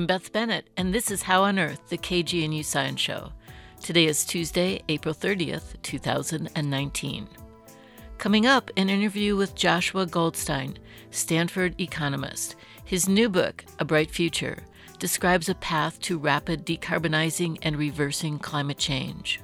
I'm 0.00 0.06
Beth 0.06 0.32
Bennett, 0.32 0.70
and 0.78 0.94
this 0.94 1.10
is 1.10 1.24
How 1.24 1.42
on 1.42 1.58
Earth, 1.58 1.90
the 1.90 1.98
KGNU 1.98 2.64
Science 2.64 3.02
Show. 3.02 3.32
Today 3.82 4.06
is 4.06 4.24
Tuesday, 4.24 4.82
April 4.88 5.14
30th, 5.14 5.74
2019. 5.82 7.28
Coming 8.16 8.46
up, 8.46 8.70
an 8.78 8.88
interview 8.88 9.36
with 9.36 9.54
Joshua 9.54 10.06
Goldstein, 10.06 10.78
Stanford 11.10 11.78
economist. 11.78 12.56
His 12.86 13.10
new 13.10 13.28
book, 13.28 13.62
A 13.78 13.84
Bright 13.84 14.10
Future, 14.10 14.62
describes 14.98 15.50
a 15.50 15.54
path 15.56 16.00
to 16.00 16.16
rapid 16.16 16.64
decarbonizing 16.64 17.58
and 17.60 17.76
reversing 17.76 18.38
climate 18.38 18.78
change. 18.78 19.42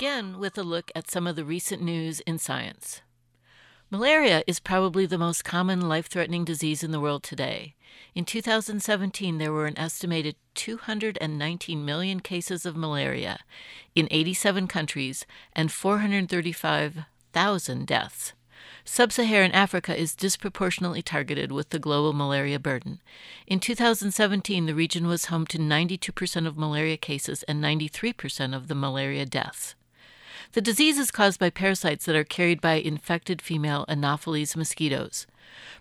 Begin 0.00 0.38
with 0.38 0.56
a 0.56 0.62
look 0.62 0.90
at 0.94 1.10
some 1.10 1.26
of 1.26 1.36
the 1.36 1.44
recent 1.44 1.82
news 1.82 2.20
in 2.20 2.38
science. 2.38 3.02
Malaria 3.90 4.42
is 4.46 4.58
probably 4.58 5.04
the 5.04 5.18
most 5.18 5.44
common 5.44 5.90
life 5.90 6.06
threatening 6.06 6.42
disease 6.42 6.82
in 6.82 6.90
the 6.90 7.00
world 7.00 7.22
today. 7.22 7.74
In 8.14 8.24
2017, 8.24 9.36
there 9.36 9.52
were 9.52 9.66
an 9.66 9.78
estimated 9.78 10.36
219 10.54 11.84
million 11.84 12.20
cases 12.20 12.64
of 12.64 12.78
malaria 12.78 13.40
in 13.94 14.08
87 14.10 14.68
countries 14.68 15.26
and 15.52 15.70
435,000 15.70 17.86
deaths. 17.86 18.32
Sub 18.86 19.12
Saharan 19.12 19.52
Africa 19.52 19.94
is 19.94 20.14
disproportionately 20.14 21.02
targeted 21.02 21.52
with 21.52 21.68
the 21.68 21.78
global 21.78 22.14
malaria 22.14 22.58
burden. 22.58 23.02
In 23.46 23.60
2017, 23.60 24.64
the 24.64 24.74
region 24.74 25.06
was 25.06 25.26
home 25.26 25.46
to 25.48 25.58
92% 25.58 26.46
of 26.46 26.56
malaria 26.56 26.96
cases 26.96 27.42
and 27.42 27.62
93% 27.62 28.56
of 28.56 28.68
the 28.68 28.74
malaria 28.74 29.26
deaths. 29.26 29.74
The 30.52 30.60
disease 30.60 30.98
is 30.98 31.12
caused 31.12 31.38
by 31.38 31.50
parasites 31.50 32.06
that 32.06 32.16
are 32.16 32.24
carried 32.24 32.60
by 32.60 32.74
infected 32.74 33.40
female 33.40 33.84
Anopheles 33.88 34.56
mosquitoes. 34.56 35.28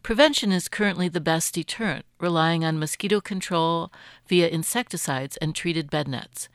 Prevention 0.03 0.51
is 0.51 0.67
currently 0.67 1.07
the 1.07 1.19
best 1.19 1.55
deterrent, 1.55 2.05
relying 2.19 2.63
on 2.63 2.77
mosquito 2.77 3.19
control 3.19 3.91
via 4.27 4.47
insecticides 4.47 5.37
and 5.37 5.55
treated 5.55 5.89
bed 5.89 6.07
nets. 6.07 6.49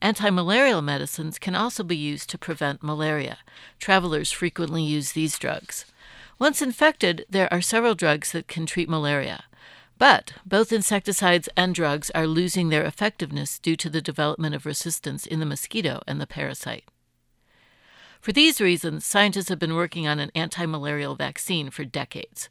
Antimalarial 0.00 0.84
medicines 0.84 1.40
can 1.40 1.56
also 1.56 1.82
be 1.82 1.96
used 1.96 2.30
to 2.30 2.38
prevent 2.38 2.84
malaria. 2.84 3.38
Travelers 3.80 4.30
frequently 4.30 4.84
use 4.84 5.12
these 5.12 5.36
drugs. 5.36 5.86
Once 6.38 6.62
infected, 6.62 7.24
there 7.28 7.52
are 7.52 7.60
several 7.60 7.96
drugs 7.96 8.30
that 8.30 8.46
can 8.46 8.66
treat 8.66 8.88
malaria. 8.88 9.42
But 9.98 10.34
both 10.44 10.72
insecticides 10.72 11.48
and 11.56 11.74
drugs 11.74 12.10
are 12.10 12.28
losing 12.28 12.68
their 12.68 12.84
effectiveness 12.84 13.58
due 13.58 13.74
to 13.76 13.90
the 13.90 14.02
development 14.02 14.54
of 14.54 14.66
resistance 14.66 15.26
in 15.26 15.40
the 15.40 15.46
mosquito 15.46 16.00
and 16.06 16.20
the 16.20 16.28
parasite. 16.28 16.84
For 18.20 18.32
these 18.32 18.60
reasons, 18.60 19.04
scientists 19.04 19.48
have 19.48 19.58
been 19.58 19.74
working 19.74 20.06
on 20.06 20.18
an 20.18 20.30
anti 20.34 20.66
malarial 20.66 21.14
vaccine 21.14 21.70
for 21.70 21.84
decades. 21.84 22.48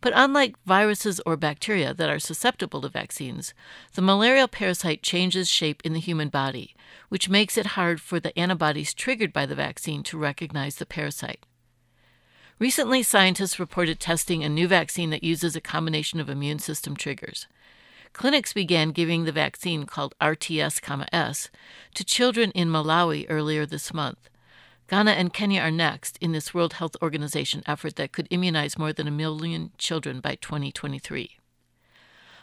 But 0.00 0.12
unlike 0.14 0.54
viruses 0.64 1.20
or 1.26 1.36
bacteria 1.36 1.92
that 1.92 2.08
are 2.08 2.20
susceptible 2.20 2.80
to 2.82 2.88
vaccines, 2.88 3.52
the 3.94 4.02
malarial 4.02 4.46
parasite 4.46 5.02
changes 5.02 5.48
shape 5.48 5.82
in 5.84 5.92
the 5.92 6.00
human 6.00 6.28
body, 6.28 6.76
which 7.08 7.28
makes 7.28 7.58
it 7.58 7.74
hard 7.78 8.00
for 8.00 8.20
the 8.20 8.36
antibodies 8.38 8.94
triggered 8.94 9.32
by 9.32 9.44
the 9.44 9.56
vaccine 9.56 10.02
to 10.04 10.16
recognize 10.16 10.76
the 10.76 10.86
parasite. 10.86 11.44
Recently, 12.60 13.02
scientists 13.02 13.60
reported 13.60 14.00
testing 14.00 14.42
a 14.42 14.48
new 14.48 14.68
vaccine 14.68 15.10
that 15.10 15.24
uses 15.24 15.54
a 15.54 15.60
combination 15.60 16.20
of 16.20 16.28
immune 16.28 16.58
system 16.58 16.96
triggers. 16.96 17.46
Clinics 18.12 18.52
began 18.52 18.90
giving 18.90 19.24
the 19.24 19.32
vaccine 19.32 19.84
called 19.84 20.14
RTS-S 20.20 21.50
to 21.94 22.04
children 22.04 22.50
in 22.52 22.68
Malawi 22.68 23.26
earlier 23.28 23.66
this 23.66 23.92
month. 23.92 24.28
Ghana 24.88 25.10
and 25.10 25.34
Kenya 25.34 25.60
are 25.60 25.70
next 25.70 26.16
in 26.18 26.32
this 26.32 26.54
World 26.54 26.74
Health 26.74 26.96
Organization 27.02 27.62
effort 27.66 27.96
that 27.96 28.12
could 28.12 28.26
immunize 28.30 28.78
more 28.78 28.92
than 28.92 29.06
a 29.06 29.10
million 29.10 29.70
children 29.76 30.20
by 30.20 30.36
2023. 30.36 31.36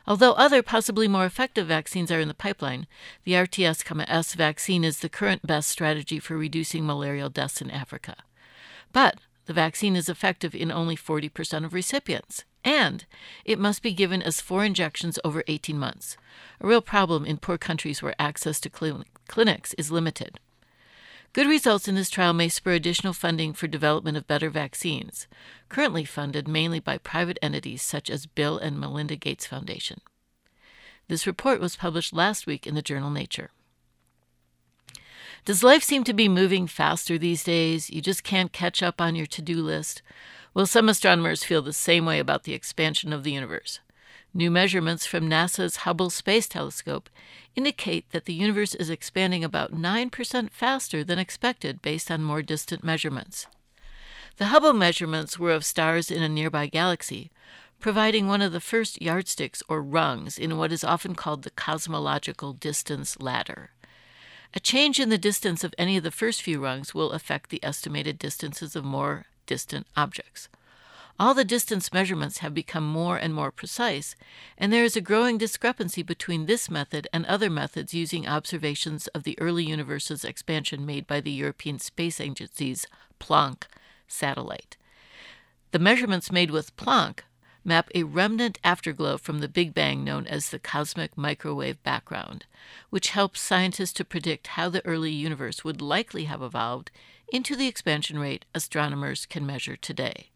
Although 0.05 0.33
other, 0.33 0.61
possibly 0.61 1.07
more 1.07 1.25
effective 1.25 1.65
vaccines 1.65 2.11
are 2.11 2.19
in 2.19 2.27
the 2.27 2.35
pipeline, 2.35 2.85
the 3.23 3.31
RTS-S 3.31 4.35
vaccine 4.35 4.83
is 4.83 4.99
the 4.99 5.09
current 5.09 5.47
best 5.47 5.69
strategy 5.69 6.19
for 6.19 6.37
reducing 6.37 6.85
malarial 6.85 7.29
deaths 7.29 7.61
in 7.61 7.71
Africa. 7.71 8.15
But 8.93 9.19
the 9.47 9.53
vaccine 9.53 9.95
is 9.95 10.07
effective 10.07 10.53
in 10.53 10.71
only 10.71 10.95
40% 10.95 11.65
of 11.65 11.73
recipients, 11.73 12.43
and 12.63 13.05
it 13.43 13.57
must 13.57 13.81
be 13.81 13.93
given 13.93 14.21
as 14.21 14.41
four 14.41 14.63
injections 14.63 15.17
over 15.23 15.43
18 15.47 15.79
months, 15.79 16.15
a 16.61 16.67
real 16.67 16.81
problem 16.81 17.25
in 17.25 17.37
poor 17.37 17.57
countries 17.57 18.03
where 18.03 18.15
access 18.19 18.59
to 18.59 18.69
cl- 18.71 19.03
clinics 19.27 19.73
is 19.73 19.91
limited. 19.91 20.39
Good 21.35 21.47
results 21.47 21.89
in 21.89 21.95
this 21.95 22.09
trial 22.09 22.31
may 22.31 22.47
spur 22.47 22.71
additional 22.71 23.11
funding 23.11 23.51
for 23.51 23.67
development 23.67 24.15
of 24.15 24.25
better 24.25 24.49
vaccines, 24.49 25.27
currently 25.67 26.05
funded 26.05 26.47
mainly 26.47 26.79
by 26.79 26.97
private 26.97 27.37
entities 27.41 27.81
such 27.81 28.09
as 28.09 28.25
Bill 28.25 28.57
and 28.57 28.79
Melinda 28.79 29.17
Gates 29.17 29.45
Foundation. 29.45 29.99
This 31.09 31.27
report 31.27 31.59
was 31.59 31.75
published 31.75 32.13
last 32.13 32.47
week 32.47 32.65
in 32.65 32.73
the 32.73 32.81
journal 32.81 33.09
Nature. 33.09 33.51
Does 35.43 35.61
life 35.61 35.83
seem 35.83 36.05
to 36.05 36.13
be 36.13 36.29
moving 36.29 36.67
faster 36.67 37.17
these 37.17 37.43
days? 37.43 37.89
You 37.89 38.01
just 38.01 38.23
can't 38.23 38.53
catch 38.53 38.81
up 38.81 39.01
on 39.01 39.13
your 39.13 39.27
to 39.27 39.41
do 39.41 39.61
list? 39.61 40.01
Well, 40.53 40.65
some 40.65 40.87
astronomers 40.87 41.43
feel 41.43 41.61
the 41.61 41.73
same 41.73 42.05
way 42.05 42.19
about 42.19 42.43
the 42.43 42.53
expansion 42.53 43.11
of 43.11 43.25
the 43.25 43.33
universe. 43.33 43.81
New 44.37 44.51
measurements 44.51 45.05
from 45.05 45.29
NASA's 45.29 45.77
Hubble 45.77 46.09
Space 46.09 46.45
Telescope 46.45 47.09
indicate 47.55 48.09
that 48.11 48.25
the 48.25 48.33
universe 48.33 48.75
is 48.75 48.89
expanding 48.89 49.45
about 49.45 49.73
9% 49.73 50.51
faster 50.51 51.05
than 51.05 51.17
expected 51.17 51.81
based 51.81 52.11
on 52.11 52.21
more 52.21 52.41
distant 52.41 52.83
measurements. 52.83 53.47
The 54.35 54.47
Hubble 54.47 54.73
measurements 54.73 55.39
were 55.39 55.53
of 55.53 55.63
stars 55.63 56.11
in 56.11 56.21
a 56.21 56.27
nearby 56.27 56.67
galaxy, 56.67 57.31
providing 57.79 58.27
one 58.27 58.41
of 58.41 58.51
the 58.51 58.59
first 58.59 59.01
yardsticks 59.01 59.63
or 59.69 59.81
rungs 59.81 60.37
in 60.37 60.57
what 60.57 60.73
is 60.73 60.83
often 60.83 61.15
called 61.15 61.43
the 61.43 61.51
cosmological 61.51 62.51
distance 62.51 63.17
ladder. 63.21 63.69
A 64.53 64.59
change 64.59 64.99
in 64.99 65.07
the 65.07 65.17
distance 65.17 65.63
of 65.63 65.73
any 65.77 65.95
of 65.95 66.03
the 66.03 66.11
first 66.11 66.41
few 66.41 66.59
rungs 66.59 66.93
will 66.93 67.11
affect 67.11 67.51
the 67.51 67.63
estimated 67.63 68.19
distances 68.19 68.75
of 68.75 68.83
more 68.83 69.27
distant 69.45 69.87
objects. 69.95 70.49
All 71.17 71.33
the 71.33 71.45
distance 71.45 71.93
measurements 71.93 72.39
have 72.39 72.53
become 72.53 72.85
more 72.85 73.15
and 73.15 73.33
more 73.33 73.49
precise, 73.49 74.17
and 74.57 74.73
there 74.73 74.83
is 74.83 74.97
a 74.97 75.01
growing 75.01 75.37
discrepancy 75.37 76.03
between 76.03 76.45
this 76.45 76.69
method 76.69 77.07
and 77.13 77.25
other 77.25 77.49
methods 77.49 77.93
using 77.93 78.27
observations 78.27 79.07
of 79.07 79.23
the 79.23 79.39
early 79.39 79.63
universe's 79.63 80.25
expansion 80.25 80.85
made 80.85 81.07
by 81.07 81.21
the 81.21 81.31
European 81.31 81.79
Space 81.79 82.19
Agency's 82.19 82.85
Planck 83.17 83.63
satellite. 84.09 84.75
The 85.71 85.79
measurements 85.79 86.33
made 86.33 86.51
with 86.51 86.75
Planck 86.75 87.19
map 87.63 87.89
a 87.95 88.03
remnant 88.03 88.59
afterglow 88.61 89.17
from 89.17 89.39
the 89.39 89.47
Big 89.47 89.73
Bang 89.73 90.03
known 90.03 90.27
as 90.27 90.49
the 90.49 90.59
cosmic 90.59 91.17
microwave 91.17 91.81
background, 91.81 92.45
which 92.89 93.11
helps 93.11 93.39
scientists 93.39 93.93
to 93.93 94.03
predict 94.03 94.47
how 94.47 94.67
the 94.67 94.85
early 94.85 95.11
universe 95.11 95.63
would 95.63 95.81
likely 95.81 96.25
have 96.25 96.41
evolved 96.41 96.91
into 97.31 97.55
the 97.55 97.67
expansion 97.67 98.19
rate 98.19 98.43
astronomers 98.53 99.25
can 99.25 99.45
measure 99.45 99.77
today. 99.77 100.29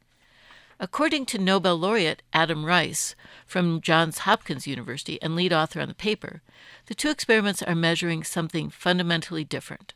According 0.81 1.26
to 1.26 1.38
Nobel 1.38 1.76
laureate 1.76 2.22
Adam 2.31 2.64
Riess 2.64 3.14
from 3.46 3.81
Johns 3.81 4.20
Hopkins 4.20 4.66
University 4.66 5.22
and 5.22 5.36
lead 5.36 5.52
author 5.52 5.81
on 5.81 5.90
the 5.90 5.94
paper, 5.94 6.42
the 6.86 6.96
two 6.96 7.10
experiments 7.10 7.62
are 7.62 7.76
measuring 7.76 8.24
something 8.24 8.70
fundamentally 8.70 9.44
different. 9.44 9.94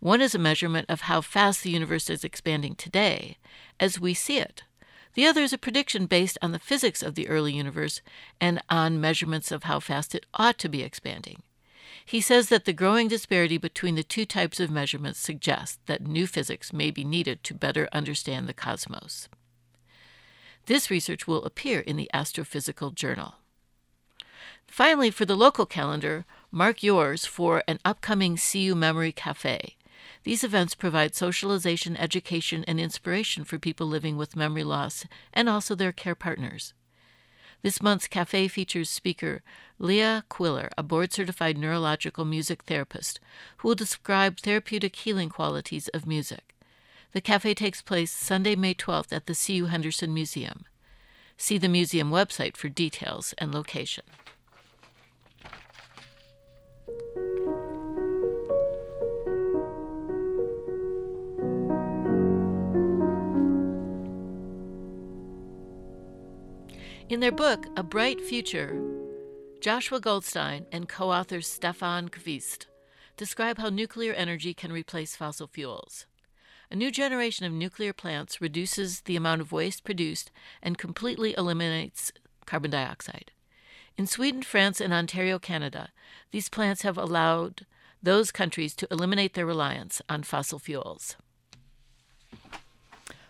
One 0.00 0.22
is 0.22 0.34
a 0.34 0.38
measurement 0.38 0.86
of 0.88 1.02
how 1.02 1.20
fast 1.20 1.62
the 1.62 1.70
universe 1.70 2.08
is 2.08 2.24
expanding 2.24 2.76
today, 2.76 3.36
as 3.78 4.00
we 4.00 4.14
see 4.14 4.38
it. 4.38 4.62
The 5.12 5.26
other 5.26 5.42
is 5.42 5.52
a 5.52 5.58
prediction 5.58 6.06
based 6.06 6.38
on 6.40 6.52
the 6.52 6.58
physics 6.58 7.02
of 7.02 7.14
the 7.14 7.28
early 7.28 7.52
universe 7.52 8.00
and 8.40 8.62
on 8.70 9.00
measurements 9.00 9.52
of 9.52 9.64
how 9.64 9.80
fast 9.80 10.14
it 10.14 10.24
ought 10.32 10.56
to 10.58 10.70
be 10.70 10.82
expanding. 10.82 11.42
He 12.06 12.22
says 12.22 12.48
that 12.48 12.64
the 12.64 12.72
growing 12.72 13.08
disparity 13.08 13.58
between 13.58 13.96
the 13.96 14.02
two 14.02 14.24
types 14.24 14.60
of 14.60 14.70
measurements 14.70 15.18
suggests 15.18 15.78
that 15.84 16.06
new 16.06 16.26
physics 16.26 16.72
may 16.72 16.90
be 16.90 17.04
needed 17.04 17.44
to 17.44 17.54
better 17.54 17.86
understand 17.92 18.46
the 18.46 18.54
cosmos. 18.54 19.28
This 20.66 20.90
research 20.90 21.26
will 21.28 21.44
appear 21.44 21.80
in 21.80 21.96
the 21.96 22.10
Astrophysical 22.12 22.94
Journal. 22.94 23.36
Finally, 24.66 25.12
for 25.12 25.24
the 25.24 25.36
local 25.36 25.64
calendar, 25.64 26.24
mark 26.50 26.82
yours 26.82 27.24
for 27.24 27.62
an 27.68 27.78
upcoming 27.84 28.36
CU 28.36 28.74
Memory 28.74 29.12
Cafe. 29.12 29.76
These 30.24 30.42
events 30.42 30.74
provide 30.74 31.14
socialization, 31.14 31.96
education, 31.96 32.64
and 32.66 32.80
inspiration 32.80 33.44
for 33.44 33.60
people 33.60 33.86
living 33.86 34.16
with 34.16 34.34
memory 34.34 34.64
loss 34.64 35.06
and 35.32 35.48
also 35.48 35.76
their 35.76 35.92
care 35.92 36.16
partners. 36.16 36.74
This 37.62 37.80
month's 37.80 38.08
cafe 38.08 38.48
features 38.48 38.90
speaker 38.90 39.42
Leah 39.78 40.24
Quiller, 40.28 40.68
a 40.76 40.82
board 40.82 41.12
certified 41.12 41.56
neurological 41.56 42.24
music 42.24 42.64
therapist, 42.64 43.20
who 43.58 43.68
will 43.68 43.76
describe 43.76 44.40
therapeutic 44.40 44.96
healing 44.96 45.28
qualities 45.28 45.86
of 45.88 46.08
music. 46.08 46.55
The 47.16 47.22
cafe 47.22 47.54
takes 47.54 47.80
place 47.80 48.12
Sunday, 48.12 48.56
May 48.56 48.74
12th 48.74 49.10
at 49.10 49.24
the 49.24 49.34
C.U. 49.34 49.68
Henderson 49.68 50.12
Museum. 50.12 50.66
See 51.38 51.56
the 51.56 51.66
museum 51.66 52.10
website 52.10 52.58
for 52.58 52.68
details 52.68 53.32
and 53.38 53.54
location. 53.54 54.04
In 67.08 67.20
their 67.20 67.32
book, 67.32 67.64
A 67.78 67.82
Bright 67.82 68.20
Future, 68.20 68.78
Joshua 69.62 70.00
Goldstein 70.00 70.66
and 70.70 70.86
co 70.86 71.10
author 71.10 71.40
Stefan 71.40 72.10
Qvist 72.10 72.66
describe 73.16 73.56
how 73.56 73.70
nuclear 73.70 74.12
energy 74.12 74.52
can 74.52 74.70
replace 74.70 75.16
fossil 75.16 75.46
fuels. 75.46 76.04
A 76.68 76.74
new 76.74 76.90
generation 76.90 77.46
of 77.46 77.52
nuclear 77.52 77.92
plants 77.92 78.40
reduces 78.40 79.02
the 79.02 79.14
amount 79.14 79.40
of 79.40 79.52
waste 79.52 79.84
produced 79.84 80.32
and 80.60 80.76
completely 80.76 81.32
eliminates 81.38 82.10
carbon 82.44 82.72
dioxide. 82.72 83.30
In 83.96 84.08
Sweden, 84.08 84.42
France, 84.42 84.80
and 84.80 84.92
Ontario, 84.92 85.38
Canada, 85.38 85.90
these 86.32 86.48
plants 86.48 86.82
have 86.82 86.98
allowed 86.98 87.66
those 88.02 88.32
countries 88.32 88.74
to 88.74 88.88
eliminate 88.90 89.34
their 89.34 89.46
reliance 89.46 90.02
on 90.08 90.24
fossil 90.24 90.58
fuels. 90.58 91.14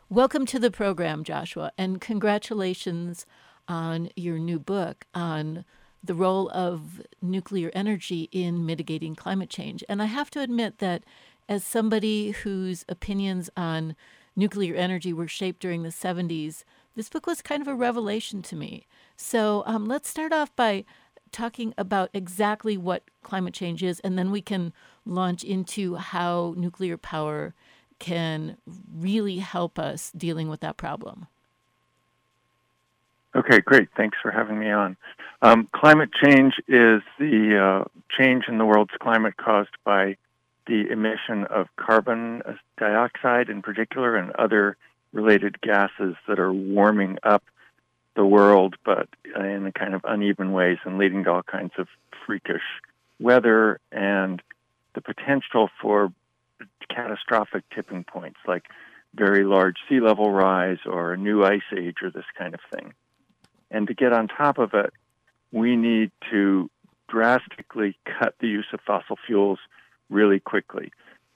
Welcome 0.09 0.47
to 0.47 0.59
the 0.59 0.71
program, 0.71 1.23
Joshua, 1.23 1.73
and 1.77 2.01
congratulations 2.01 3.27
on 3.69 4.09
your 4.17 4.39
new 4.39 4.59
book 4.59 5.05
on 5.15 5.67
the 6.03 6.15
role 6.15 6.49
of 6.51 7.03
nuclear 7.21 7.71
energy 7.75 8.31
in 8.33 8.65
mitigating 8.65 9.15
climate 9.15 9.51
change. 9.51 9.85
And 9.89 10.01
I 10.01 10.07
have 10.07 10.31
to 10.31 10.41
admit 10.41 10.79
that 10.79 11.05
as 11.49 11.65
somebody 11.65 12.33
whose 12.33 12.85
opinions 12.89 13.51
on 13.57 13.97
nuclear 14.35 14.75
energy 14.75 15.13
were 15.13 15.29
shaped 15.29 15.61
during 15.61 15.83
the 15.83 15.89
70s, 15.91 16.65
this 16.95 17.09
book 17.09 17.27
was 17.27 17.43
kind 17.43 17.63
of 17.63 17.69
a 17.69 17.75
revelation 17.75 18.43
to 18.43 18.57
me. 18.57 18.87
So 19.17 19.63
um, 19.67 19.87
let's 19.87 20.09
start 20.09 20.33
off 20.33 20.55
by 20.57 20.85
talking 21.33 21.75
about 21.77 22.11
exactly 22.15 22.77
what 22.77 23.03
climate 23.23 23.55
change 23.55 23.83
is, 23.83 24.01
and 24.01 24.19
then 24.19 24.31
we 24.31 24.41
can 24.41 24.73
launch 25.05 25.45
into 25.45 25.97
how 25.97 26.55
nuclear 26.57 26.97
power 26.97 27.55
can 27.99 28.57
really 28.95 29.39
help 29.39 29.79
us 29.79 30.11
dealing 30.17 30.49
with 30.49 30.61
that 30.61 30.77
problem. 30.77 31.27
Okay, 33.35 33.61
great. 33.61 33.89
Thanks 33.97 34.17
for 34.23 34.31
having 34.31 34.59
me 34.59 34.71
on. 34.71 34.97
Um, 35.43 35.69
climate 35.75 36.11
change 36.25 36.55
is 36.69 37.03
the 37.19 37.83
uh, 37.85 37.89
change 38.19 38.45
in 38.49 38.57
the 38.57 38.65
world's 38.65 38.95
climate 39.01 39.37
caused 39.37 39.77
by 39.85 40.17
the 40.67 40.91
emission 40.91 41.45
of 41.45 41.69
carbon 41.77 42.43
dioxide 42.79 43.49
in 43.49 43.63
particular 43.63 44.17
and 44.17 44.33
other 44.33 44.77
related 45.13 45.61
gases 45.61 46.15
that 46.29 46.39
are 46.39 46.53
warming 46.53 47.19
up 47.23 47.45
the 48.17 48.25
world, 48.25 48.77
but 48.85 49.09
in 49.37 49.67
a 49.67 49.73
kind 49.73 49.95
of 49.95 50.01
uneven 50.05 50.53
ways 50.53 50.79
and 50.85 50.99
leading 50.99 51.25
to 51.25 51.31
all 51.31 51.43
kinds 51.43 51.73
of 51.79 51.87
freakish 52.27 52.63
weather 53.21 53.79
and 53.93 54.43
the 54.95 55.01
potential 55.01 55.69
for 55.81 56.13
catastrophic 56.89 57.65
tipping 57.75 58.05
points 58.05 58.39
like 58.47 58.65
very 59.15 59.45
large 59.45 59.77
sea 59.89 60.01
level 60.01 60.31
rise 60.31 60.79
or 60.87 61.13
a 61.13 61.17
new 61.17 61.45
ice 61.45 61.63
age 61.77 61.97
or 62.03 62.11
this 62.11 62.25
kind 62.37 62.55
of 62.55 62.61
thing. 62.75 62.93
And 63.71 63.87
to 63.89 63.95
get 63.95 64.13
on 64.13 64.29
top 64.29 64.59
of 64.59 64.75
it, 64.75 64.93
we 65.53 65.77
need 65.77 66.11
to 66.31 66.71
drastically 67.09 67.97
cut 68.05 68.35
the 68.41 68.49
use 68.49 68.67
of 68.73 68.81
fossil 68.87 69.17
fuels 69.27 69.59
really 70.09 70.41
quickly. 70.41 70.93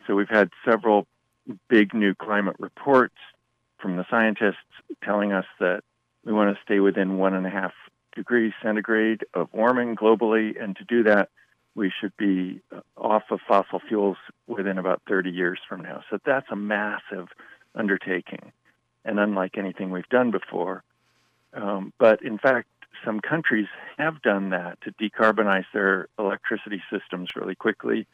So 0.07 0.15
we've 0.15 0.29
had 0.29 0.51
several 0.65 1.07
big 1.69 1.95
new 1.95 2.15
climate 2.15 2.57
reports 2.59 3.17
from 3.79 3.97
the 3.97 4.05
scientists 4.11 4.57
telling 5.03 5.33
us 5.33 5.47
that 5.59 5.83
we 6.25 6.33
want 6.33 6.55
to 6.55 6.63
stay 6.63 6.81
within 6.81 7.19
one 7.19 7.35
and 7.35 7.47
a 7.47 7.51
half 7.51 7.73
degrees 8.15 8.53
centigrade 8.63 9.25
of 9.35 9.49
warming 9.53 9.97
globally. 9.97 10.61
And 10.63 10.77
to 10.77 10.85
do 10.85 11.03
that, 11.05 11.31
we 11.75 11.93
should 12.01 12.17
be 12.17 12.61
off 12.97 13.23
of 13.31 13.41
fossil 13.47 13.81
fuels 13.89 14.17
within 14.47 14.79
about 14.79 15.03
30 15.09 15.31
years 15.31 15.59
from 15.69 15.83
now. 15.83 16.03
So 16.11 16.19
that's 16.25 16.47
a 16.51 16.57
massive 16.57 17.29
undertaking. 17.75 18.53
And 19.05 19.19
unlike 19.19 19.57
anything 19.57 19.91
we've 19.91 20.09
done 20.09 20.31
before, 20.31 20.83
um, 21.55 21.93
but 21.99 22.23
in 22.23 22.39
fact, 22.39 22.69
some 23.05 23.21
countries 23.21 23.67
have 23.97 24.21
done 24.23 24.51
that 24.51 24.79
to 24.83 24.93
decarbonize 24.93 25.65
their 25.73 26.09
electricity 26.19 26.83
systems 26.93 27.31
really 27.35 27.55
quickly. 27.55 28.07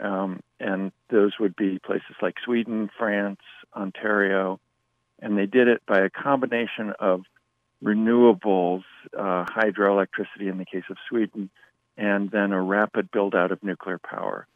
Um, 0.00 0.40
and 0.60 0.92
those 1.10 1.32
would 1.38 1.56
be 1.56 1.78
places 1.78 2.16
like 2.22 2.36
Sweden, 2.44 2.90
France, 2.98 3.40
Ontario. 3.74 4.60
And 5.20 5.36
they 5.36 5.46
did 5.46 5.68
it 5.68 5.82
by 5.86 6.00
a 6.00 6.10
combination 6.10 6.92
of 6.98 7.22
renewables, 7.82 8.84
uh, 9.16 9.44
hydroelectricity 9.44 10.48
in 10.48 10.58
the 10.58 10.64
case 10.64 10.84
of 10.90 10.96
Sweden, 11.08 11.50
and 11.96 12.30
then 12.30 12.52
a 12.52 12.62
rapid 12.62 13.10
build 13.10 13.34
out 13.34 13.52
of 13.52 13.62
nuclear 13.62 13.98
power. 13.98 14.46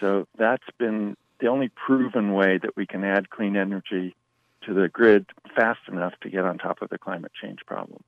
So 0.00 0.26
that's 0.36 0.66
been 0.78 1.16
the 1.40 1.48
only 1.48 1.68
proven 1.68 2.32
way 2.32 2.58
that 2.58 2.76
we 2.76 2.86
can 2.86 3.04
add 3.04 3.30
clean 3.30 3.56
energy 3.56 4.14
to 4.62 4.74
the 4.74 4.88
grid 4.88 5.26
fast 5.54 5.80
enough 5.88 6.14
to 6.22 6.30
get 6.30 6.44
on 6.44 6.58
top 6.58 6.82
of 6.82 6.88
the 6.88 6.98
climate 6.98 7.32
change 7.40 7.60
problem. 7.66 8.02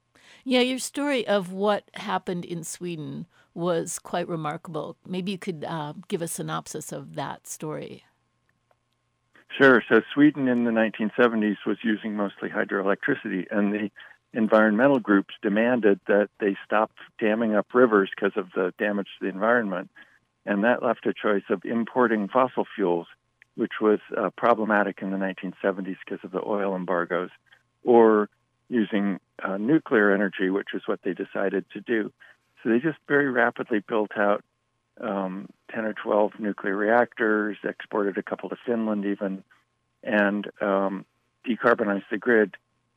Yeah, 0.45 0.61
your 0.61 0.79
story 0.79 1.27
of 1.27 1.53
what 1.53 1.91
happened 1.95 2.45
in 2.45 2.65
Sweden 2.65 3.27
was 3.55 3.99
quite 3.99 4.29
remarkable. 4.29 4.97
Maybe 5.07 5.33
you 5.33 5.39
could 5.39 5.65
uh, 5.65 5.95
give 6.09 6.23
a 6.23 6.29
synopsis 6.29 6.93
of 6.93 7.15
that 7.15 7.47
story. 7.47 8.05
Sure. 9.57 9.83
So, 9.89 10.03
Sweden 10.13 10.49
in 10.49 10.65
the 10.65 10.71
1970s 10.71 11.57
was 11.67 11.79
using 11.83 12.15
mostly 12.15 12.51
hydroelectricity, 12.51 13.47
and 13.51 13.73
the 13.73 13.91
environmental 14.35 14.99
groups 14.99 15.35
demanded 15.41 16.01
that 16.09 16.29
they 16.41 16.57
stop 16.65 16.91
damming 17.19 17.55
up 17.55 17.67
rivers 17.73 18.11
because 18.15 18.37
of 18.37 18.51
the 18.55 18.75
damage 18.79 19.07
to 19.19 19.27
the 19.27 19.33
environment. 19.33 19.91
And 20.45 20.65
that 20.65 20.83
left 20.83 21.07
a 21.07 21.15
choice 21.15 21.45
of 21.49 21.65
importing 21.65 22.29
fossil 22.29 22.67
fuels 22.75 23.07
which 23.57 23.73
was 23.81 23.99
uh, 24.17 24.31
problematic 24.37 25.01
in 25.03 25.11
the 25.11 25.17
1970s 25.17 25.97
because 26.05 26.23
of 26.23 26.31
the 26.31 26.43
oil 26.47 26.77
embargoes, 26.77 27.31
or 27.85 28.29
using 28.69 29.19
uh, 29.43 29.57
nuclear 29.57 30.13
energy, 30.13 30.51
which 30.51 30.69
is 30.75 30.83
what 30.87 31.01
they 31.03 31.13
decided 31.13 31.65
to 31.73 31.81
do. 31.81 32.13
So 32.63 32.71
they 32.71 32.79
just 32.79 32.99
very 33.07 33.31
rapidly 33.31 33.81
built 33.81 34.13
out 34.17 34.43
um, 35.01 35.49
10 35.73 35.85
or 35.85 35.93
12 35.93 36.33
nuclear 36.39 36.77
reactors, 36.77 37.57
exported 37.63 38.17
a 38.19 38.23
couple 38.23 38.49
to 38.49 38.57
Finland 38.65 39.05
even, 39.05 39.45
and 40.03 40.51
um, 40.61 41.05
decarbonized 41.47 42.09
the 42.11 42.19
grid 42.19 42.57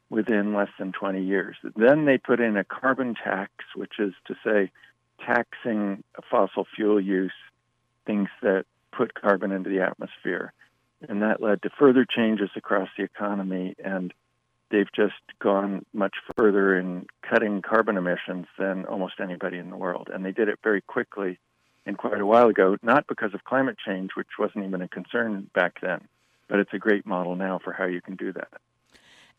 within 0.09 0.53
less 0.53 0.69
than 0.79 0.91
20 0.91 1.23
years. 1.23 1.55
Then 1.75 2.05
they 2.05 2.17
put 2.17 2.39
in 2.39 2.57
a 2.57 2.63
carbon 2.63 3.15
tax, 3.15 3.51
which 3.75 3.99
is 3.99 4.13
to 4.27 4.35
say, 4.43 4.71
taxing 5.23 6.03
fossil 6.31 6.65
fuel 6.75 6.99
use, 6.99 7.33
things 8.05 8.29
that 8.41 8.65
put 8.91 9.13
carbon 9.13 9.51
into 9.51 9.69
the 9.69 9.81
atmosphere. 9.81 10.53
And 11.07 11.21
that 11.21 11.41
led 11.41 11.61
to 11.61 11.69
further 11.77 12.05
changes 12.05 12.49
across 12.55 12.89
the 12.97 13.03
economy. 13.03 13.75
And 13.83 14.13
they've 14.71 14.91
just 14.95 15.13
gone 15.39 15.85
much 15.93 16.15
further 16.37 16.77
in 16.77 17.05
cutting 17.27 17.61
carbon 17.61 17.97
emissions 17.97 18.45
than 18.57 18.85
almost 18.85 19.15
anybody 19.21 19.57
in 19.57 19.69
the 19.69 19.77
world. 19.77 20.09
And 20.13 20.25
they 20.25 20.31
did 20.31 20.49
it 20.49 20.59
very 20.63 20.81
quickly 20.81 21.39
and 21.85 21.97
quite 21.97 22.19
a 22.19 22.25
while 22.25 22.47
ago, 22.47 22.77
not 22.83 23.07
because 23.07 23.33
of 23.33 23.43
climate 23.43 23.77
change, 23.83 24.11
which 24.15 24.27
wasn't 24.37 24.65
even 24.65 24.81
a 24.81 24.87
concern 24.87 25.49
back 25.53 25.81
then, 25.81 26.01
but 26.47 26.59
it's 26.59 26.73
a 26.73 26.77
great 26.77 27.05
model 27.05 27.35
now 27.35 27.59
for 27.63 27.73
how 27.73 27.85
you 27.85 28.01
can 28.01 28.15
do 28.15 28.31
that. 28.33 28.49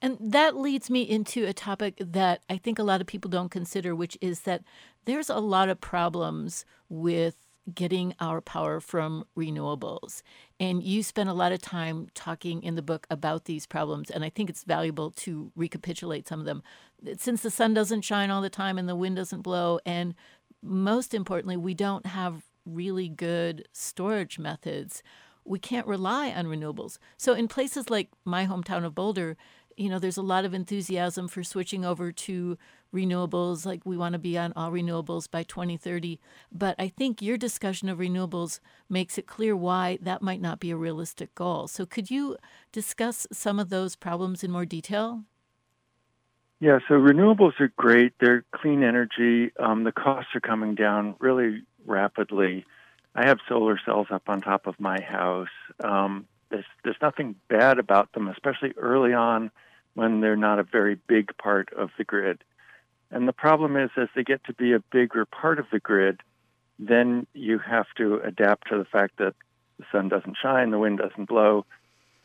And 0.02 0.16
that 0.20 0.56
leads 0.56 0.88
me 0.88 1.02
into 1.02 1.46
a 1.46 1.52
topic 1.52 1.96
that 1.98 2.42
I 2.48 2.56
think 2.56 2.78
a 2.78 2.82
lot 2.82 3.00
of 3.00 3.06
people 3.06 3.30
don't 3.30 3.50
consider, 3.50 3.94
which 3.94 4.16
is 4.20 4.40
that 4.40 4.62
there's 5.04 5.28
a 5.28 5.38
lot 5.38 5.68
of 5.68 5.80
problems 5.80 6.64
with 6.88 7.36
getting 7.72 8.14
our 8.20 8.40
power 8.40 8.80
from 8.80 9.24
renewables. 9.36 10.22
And 10.58 10.82
you 10.82 11.02
spend 11.02 11.28
a 11.28 11.34
lot 11.34 11.52
of 11.52 11.60
time 11.60 12.08
talking 12.14 12.62
in 12.62 12.74
the 12.74 12.82
book 12.82 13.06
about 13.10 13.44
these 13.44 13.66
problems, 13.66 14.10
and 14.10 14.24
I 14.24 14.30
think 14.30 14.50
it's 14.50 14.64
valuable 14.64 15.10
to 15.12 15.52
recapitulate 15.54 16.26
some 16.26 16.40
of 16.40 16.46
them. 16.46 16.62
Since 17.16 17.42
the 17.42 17.50
sun 17.50 17.74
doesn't 17.74 18.02
shine 18.02 18.30
all 18.30 18.42
the 18.42 18.50
time 18.50 18.78
and 18.78 18.88
the 18.88 18.96
wind 18.96 19.16
doesn't 19.16 19.42
blow, 19.42 19.78
and 19.86 20.14
most 20.62 21.14
importantly, 21.14 21.56
we 21.56 21.74
don't 21.74 22.06
have 22.06 22.44
really 22.66 23.08
good 23.08 23.66
storage 23.72 24.38
methods, 24.38 25.02
we 25.44 25.58
can't 25.58 25.86
rely 25.86 26.30
on 26.30 26.46
renewables. 26.46 26.98
So, 27.16 27.32
in 27.32 27.48
places 27.48 27.90
like 27.90 28.10
my 28.24 28.46
hometown 28.46 28.84
of 28.84 28.94
Boulder, 28.94 29.36
you 29.80 29.88
know, 29.88 29.98
there's 29.98 30.18
a 30.18 30.22
lot 30.22 30.44
of 30.44 30.52
enthusiasm 30.52 31.26
for 31.26 31.42
switching 31.42 31.86
over 31.86 32.12
to 32.12 32.58
renewables, 32.94 33.64
like 33.64 33.80
we 33.86 33.96
want 33.96 34.12
to 34.12 34.18
be 34.18 34.36
on 34.36 34.52
all 34.54 34.70
renewables 34.70 35.30
by 35.30 35.42
2030. 35.42 36.20
But 36.52 36.74
I 36.78 36.88
think 36.88 37.22
your 37.22 37.38
discussion 37.38 37.88
of 37.88 37.98
renewables 37.98 38.60
makes 38.90 39.16
it 39.16 39.26
clear 39.26 39.56
why 39.56 39.98
that 40.02 40.20
might 40.20 40.42
not 40.42 40.60
be 40.60 40.70
a 40.70 40.76
realistic 40.76 41.34
goal. 41.34 41.66
So, 41.66 41.86
could 41.86 42.10
you 42.10 42.36
discuss 42.72 43.26
some 43.32 43.58
of 43.58 43.70
those 43.70 43.96
problems 43.96 44.44
in 44.44 44.50
more 44.50 44.66
detail? 44.66 45.24
Yeah, 46.60 46.80
so 46.86 46.94
renewables 46.94 47.58
are 47.58 47.72
great. 47.74 48.12
They're 48.20 48.44
clean 48.52 48.82
energy. 48.82 49.50
Um, 49.58 49.84
the 49.84 49.92
costs 49.92 50.34
are 50.34 50.40
coming 50.40 50.74
down 50.74 51.14
really 51.20 51.62
rapidly. 51.86 52.66
I 53.14 53.26
have 53.26 53.38
solar 53.48 53.80
cells 53.82 54.08
up 54.10 54.28
on 54.28 54.42
top 54.42 54.66
of 54.66 54.78
my 54.78 55.00
house. 55.00 55.48
Um, 55.82 56.26
there's, 56.50 56.66
there's 56.84 56.96
nothing 57.00 57.36
bad 57.48 57.78
about 57.78 58.12
them, 58.12 58.28
especially 58.28 58.74
early 58.76 59.14
on 59.14 59.50
when 59.94 60.20
they're 60.20 60.36
not 60.36 60.58
a 60.58 60.64
very 60.64 60.96
big 61.06 61.36
part 61.36 61.72
of 61.72 61.90
the 61.98 62.04
grid. 62.04 62.42
And 63.10 63.26
the 63.26 63.32
problem 63.32 63.76
is, 63.76 63.90
as 63.96 64.08
they 64.14 64.22
get 64.22 64.44
to 64.44 64.52
be 64.52 64.72
a 64.72 64.80
bigger 64.92 65.24
part 65.24 65.58
of 65.58 65.66
the 65.72 65.80
grid, 65.80 66.20
then 66.78 67.26
you 67.34 67.58
have 67.58 67.86
to 67.96 68.20
adapt 68.24 68.68
to 68.68 68.78
the 68.78 68.84
fact 68.84 69.18
that 69.18 69.34
the 69.78 69.84
sun 69.90 70.08
doesn't 70.08 70.36
shine, 70.40 70.70
the 70.70 70.78
wind 70.78 70.98
doesn't 70.98 71.28
blow. 71.28 71.66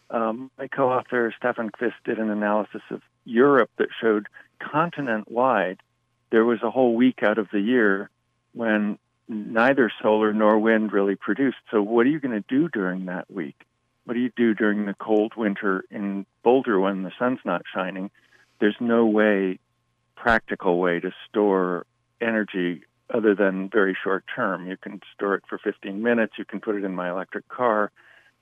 Um, 0.10 0.52
my 0.58 0.68
co 0.68 0.92
author, 0.92 1.34
Stefan 1.38 1.72
Qvist, 1.72 1.94
did 2.04 2.20
an 2.20 2.30
analysis 2.30 2.82
of 2.92 3.02
Europe 3.26 3.72
that 3.78 3.88
showed 4.00 4.28
continent 4.60 5.30
wide, 5.32 5.80
there 6.32 6.46
was 6.46 6.62
a 6.64 6.72
whole 6.72 6.96
week 6.96 7.24
out 7.24 7.38
of 7.38 7.48
the 7.52 7.60
year 7.60 8.10
when 8.54 8.98
neither 9.28 9.92
solar 10.02 10.34
nor 10.34 10.60
wind 10.60 10.94
really 10.94 11.16
produced. 11.16 11.58
So, 11.72 11.82
what 11.82 12.06
are 12.06 12.10
you 12.10 12.20
going 12.20 12.42
to 12.42 12.46
do 12.48 12.70
during 12.70 13.06
that 13.06 13.30
week? 13.32 13.56
What 14.06 14.14
do 14.14 14.20
you 14.20 14.32
do 14.36 14.54
during 14.54 14.86
the 14.86 14.94
cold 14.94 15.34
winter 15.36 15.84
in 15.90 16.26
Boulder 16.44 16.80
when 16.80 17.04
the 17.04 17.12
sun's 17.18 17.40
not 17.44 17.64
shining? 17.74 18.12
There's 18.60 18.78
no 18.80 19.06
way, 19.06 19.60
practical 20.16 20.80
way 20.80 21.00
to 21.00 21.12
store 21.28 21.86
energy 22.22 22.84
other 23.14 23.36
than 23.36 23.70
very 23.70 23.98
short 24.02 24.24
term. 24.34 24.68
You 24.68 24.78
can 24.78 25.02
store 25.14 25.36
it 25.36 25.44
for 25.48 25.58
15 25.58 26.02
minutes. 26.02 26.34
You 26.38 26.46
can 26.46 26.60
put 26.60 26.76
it 26.76 26.84
in 26.84 26.94
my 26.96 27.10
electric 27.10 27.48
car. 27.48 27.92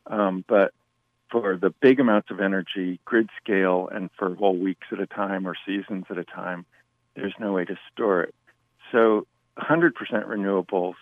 Um, 0.06 0.44
but 0.48 0.74
for 1.32 1.58
the 1.58 1.74
big 1.82 2.00
amounts 2.00 2.30
of 2.30 2.40
energy, 2.40 3.00
grid 3.06 3.30
scale, 3.42 3.90
and 3.92 4.10
for 4.18 4.36
whole 4.36 4.58
weeks 4.58 4.88
at 4.92 5.00
a 5.00 5.08
time 5.08 5.48
or 5.48 5.56
seasons 5.66 6.06
at 6.10 6.18
a 6.18 6.26
time, 6.26 6.66
there's 7.16 7.34
no 7.40 7.54
way 7.54 7.66
to 7.66 7.78
store 7.92 8.22
it. 8.22 8.36
So 8.92 9.28
100% 9.58 9.92
renewables 10.28 10.96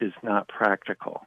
is 0.00 0.12
not 0.22 0.48
practical. 0.48 1.26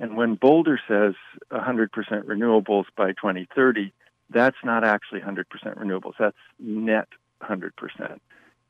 And 0.00 0.16
when 0.16 0.34
Boulder 0.34 0.80
says 0.88 1.14
100% 1.52 1.88
renewables 2.24 2.86
by 2.96 3.12
2030, 3.12 3.92
that's 4.30 4.56
not 4.64 4.82
actually 4.82 5.20
100% 5.20 5.44
renewables. 5.76 6.14
That's 6.18 6.36
net 6.58 7.08
100%. 7.42 8.18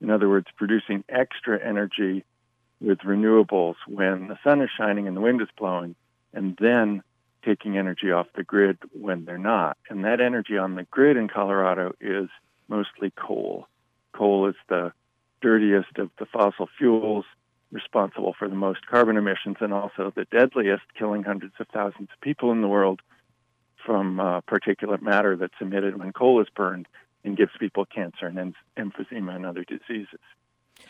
In 0.00 0.10
other 0.10 0.28
words, 0.28 0.48
producing 0.56 1.04
extra 1.08 1.64
energy 1.64 2.24
with 2.80 2.98
renewables 3.00 3.76
when 3.86 4.26
the 4.26 4.38
sun 4.42 4.60
is 4.60 4.70
shining 4.76 5.06
and 5.06 5.16
the 5.16 5.20
wind 5.20 5.40
is 5.40 5.48
blowing, 5.56 5.94
and 6.32 6.56
then 6.60 7.02
taking 7.44 7.78
energy 7.78 8.10
off 8.10 8.26
the 8.34 8.42
grid 8.42 8.78
when 8.92 9.24
they're 9.24 9.38
not. 9.38 9.76
And 9.88 10.04
that 10.04 10.20
energy 10.20 10.58
on 10.58 10.74
the 10.74 10.84
grid 10.84 11.16
in 11.16 11.28
Colorado 11.28 11.92
is 12.00 12.28
mostly 12.68 13.12
coal. 13.14 13.66
Coal 14.12 14.48
is 14.48 14.56
the 14.68 14.92
dirtiest 15.40 15.96
of 15.98 16.10
the 16.18 16.26
fossil 16.26 16.68
fuels, 16.76 17.24
responsible 17.72 18.34
for 18.38 18.48
the 18.48 18.54
most 18.54 18.86
carbon 18.86 19.16
emissions 19.16 19.56
and 19.60 19.72
also 19.72 20.12
the 20.14 20.24
deadliest, 20.26 20.82
killing 20.98 21.22
hundreds 21.22 21.54
of 21.60 21.68
thousands 21.68 22.08
of 22.12 22.20
people 22.20 22.52
in 22.52 22.62
the 22.62 22.68
world 22.68 23.00
from 23.84 24.20
uh, 24.20 24.40
particulate 24.42 25.02
matter 25.02 25.36
that's 25.36 25.54
emitted 25.60 25.98
when 25.98 26.12
coal 26.12 26.40
is 26.40 26.48
burned 26.54 26.86
and 27.24 27.36
gives 27.36 27.52
people 27.58 27.84
cancer 27.84 28.26
and 28.26 28.54
emphysema 28.76 29.34
and 29.34 29.46
other 29.46 29.64
diseases. 29.64 30.20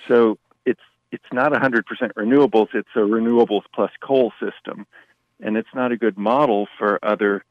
So 0.08 0.38
it's 0.64 0.80
it's 1.12 1.32
not 1.32 1.52
100% 1.52 1.82
renewables; 2.16 2.68
it's 2.74 2.88
a 2.94 3.00
renewables 3.00 3.62
plus 3.74 3.90
coal 4.00 4.32
system, 4.40 4.86
and 5.40 5.56
it's 5.56 5.74
not 5.74 5.92
a 5.92 5.96
good 5.96 6.16
model 6.16 6.68
for 6.78 6.98
other 7.02 7.44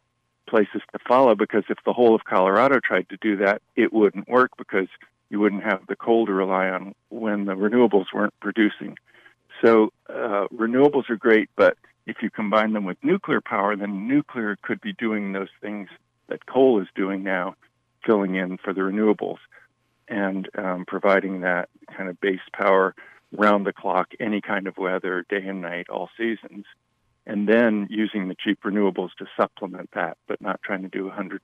places 0.48 0.82
to 0.92 1.00
follow 1.08 1.36
because 1.36 1.64
if 1.70 1.78
the 1.86 1.94
whole 1.94 2.16
of 2.16 2.24
Colorado 2.24 2.80
tried 2.80 3.08
to 3.10 3.18
do 3.18 3.38
that, 3.38 3.62
it 3.76 3.94
wouldn't 3.94 4.28
work 4.28 4.52
because 4.58 4.88
you 5.30 5.40
wouldn't 5.40 5.64
have 5.64 5.86
the 5.88 5.96
coal 5.96 6.26
to 6.26 6.34
rely 6.34 6.70
on 6.70 6.96
when 7.10 7.46
the 7.46 7.54
renewables 7.54 8.08
weren't 8.14 8.34
producing. 8.40 8.98
So 9.64 9.92
uh, 10.10 10.48
renewables 10.54 11.10
are 11.10 11.18
great, 11.18 11.50
but 11.56 11.78
if 12.06 12.18
you 12.22 12.30
combine 12.30 12.74
them 12.74 12.86
with 12.86 12.98
nuclear 13.04 13.42
power, 13.42 13.76
then 13.76 14.08
nuclear 14.08 14.58
could 14.62 14.82
be 14.82 14.94
doing 14.94 15.34
those 15.34 15.50
things 15.62 15.90
that 16.28 16.46
coal 16.46 16.82
is 16.82 16.88
doing 16.96 17.24
now, 17.24 17.56
filling 18.06 18.36
in 18.36 18.58
for 18.58 18.74
the 18.74 18.82
renewables 18.82 19.38
and 20.08 20.50
um, 20.58 20.86
providing 20.88 21.42
that 21.42 21.70
kind 21.96 22.10
of 22.10 22.20
base 22.20 22.40
power 22.54 22.96
round 23.32 23.66
the 23.66 23.74
clock, 23.74 24.10
any 24.20 24.42
kind 24.42 24.68
of 24.68 24.78
weather, 24.78 25.26
day 25.30 25.46
and 25.46 25.62
night, 25.62 25.88
all 25.90 26.10
seasons 26.18 26.66
and 27.30 27.48
then 27.48 27.88
using 27.92 28.28
the 28.28 28.36
cheap 28.36 28.60
renewables 28.64 29.12
to 29.20 29.26
supplement 29.40 29.90
that, 29.94 30.18
but 30.28 30.42
not 30.42 30.60
trying 30.64 30.82
to 30.82 30.90
do 30.90 31.10
100%. 31.10 31.40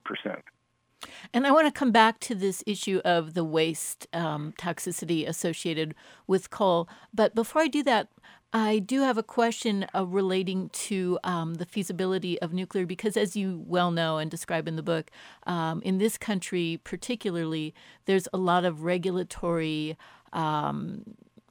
And 1.33 1.45
I 1.45 1.51
want 1.51 1.67
to 1.67 1.77
come 1.77 1.91
back 1.91 2.19
to 2.21 2.35
this 2.35 2.63
issue 2.65 3.01
of 3.05 3.33
the 3.33 3.43
waste 3.43 4.07
um, 4.13 4.53
toxicity 4.57 5.27
associated 5.27 5.95
with 6.27 6.49
coal. 6.49 6.87
But 7.13 7.35
before 7.35 7.61
I 7.61 7.67
do 7.67 7.83
that, 7.83 8.09
I 8.53 8.79
do 8.79 9.01
have 9.01 9.17
a 9.17 9.23
question 9.23 9.85
uh, 9.93 10.05
relating 10.05 10.69
to 10.69 11.19
um, 11.25 11.55
the 11.55 11.65
feasibility 11.65 12.41
of 12.41 12.53
nuclear 12.53 12.85
because, 12.85 13.17
as 13.17 13.35
you 13.35 13.61
well 13.67 13.91
know 13.91 14.17
and 14.17 14.31
describe 14.31 14.67
in 14.67 14.77
the 14.77 14.83
book, 14.83 15.11
um, 15.45 15.81
in 15.81 15.97
this 15.97 16.17
country 16.17 16.79
particularly, 16.85 17.73
there's 18.05 18.29
a 18.31 18.37
lot 18.37 18.63
of 18.63 18.83
regulatory 18.83 19.97
um, 20.31 21.03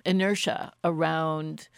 inertia 0.07 0.73
around 0.83 1.69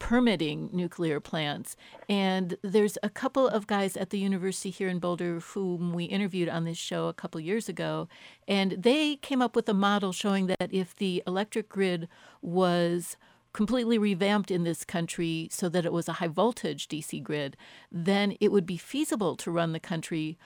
permitting 0.00 0.70
nuclear 0.72 1.20
plants. 1.20 1.76
And 2.08 2.56
there's 2.62 2.98
a 3.04 3.08
couple 3.08 3.46
of 3.46 3.68
guys 3.68 3.96
at 3.96 4.10
the 4.10 4.18
university 4.18 4.70
here 4.70 4.88
in 4.88 4.98
Boulder 4.98 5.38
whom 5.38 5.92
we 5.92 6.06
interviewed 6.06 6.48
on 6.48 6.64
this 6.64 6.78
show 6.78 7.06
a 7.06 7.14
couple 7.14 7.40
years 7.40 7.68
ago. 7.68 8.08
And 8.48 8.72
they 8.72 9.16
came 9.16 9.40
up 9.40 9.54
with 9.54 9.68
a 9.68 9.74
model 9.74 10.12
showing 10.12 10.48
that 10.48 10.70
if 10.72 10.96
the 10.96 11.22
electric 11.26 11.68
grid 11.68 12.08
was 12.42 13.16
completely 13.52 13.98
revamped 13.98 14.50
in 14.50 14.64
this 14.64 14.84
country 14.84 15.48
so 15.50 15.68
that 15.68 15.84
it 15.84 15.92
was 15.92 16.08
a 16.08 16.14
high 16.14 16.28
voltage 16.28 16.88
DC 16.88 17.22
grid, 17.22 17.56
then 17.92 18.36
it 18.40 18.50
would 18.50 18.66
be 18.66 18.76
feasible 18.76 19.36
to 19.36 19.50
run 19.50 19.72
the 19.72 19.80
country 19.80 20.38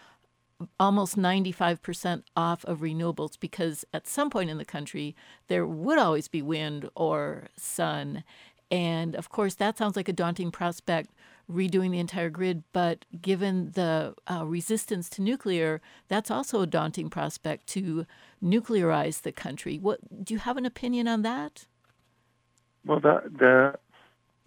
almost 0.78 1.16
95% 1.16 2.22
off 2.36 2.64
of 2.64 2.80
renewables 2.80 3.38
because 3.38 3.84
at 3.92 4.06
some 4.06 4.30
point 4.30 4.50
in 4.50 4.58
the 4.58 4.64
country 4.64 5.14
there 5.48 5.66
would 5.66 5.98
always 5.98 6.28
be 6.28 6.42
wind 6.42 6.88
or 6.94 7.48
sun 7.56 8.24
and 8.74 9.14
of 9.14 9.28
course, 9.28 9.54
that 9.54 9.78
sounds 9.78 9.94
like 9.94 10.08
a 10.08 10.12
daunting 10.12 10.50
prospect, 10.50 11.10
redoing 11.48 11.92
the 11.92 12.00
entire 12.00 12.28
grid. 12.28 12.64
But 12.72 13.04
given 13.22 13.70
the 13.70 14.16
uh, 14.28 14.44
resistance 14.44 15.08
to 15.10 15.22
nuclear, 15.22 15.80
that's 16.08 16.28
also 16.28 16.60
a 16.60 16.66
daunting 16.66 17.08
prospect 17.08 17.68
to 17.68 18.04
nuclearize 18.42 19.22
the 19.22 19.30
country. 19.30 19.78
What 19.78 20.24
do 20.24 20.34
you 20.34 20.40
have 20.40 20.56
an 20.56 20.66
opinion 20.66 21.06
on 21.06 21.22
that? 21.22 21.66
Well, 22.84 22.98
the, 22.98 23.22
the 23.38 23.78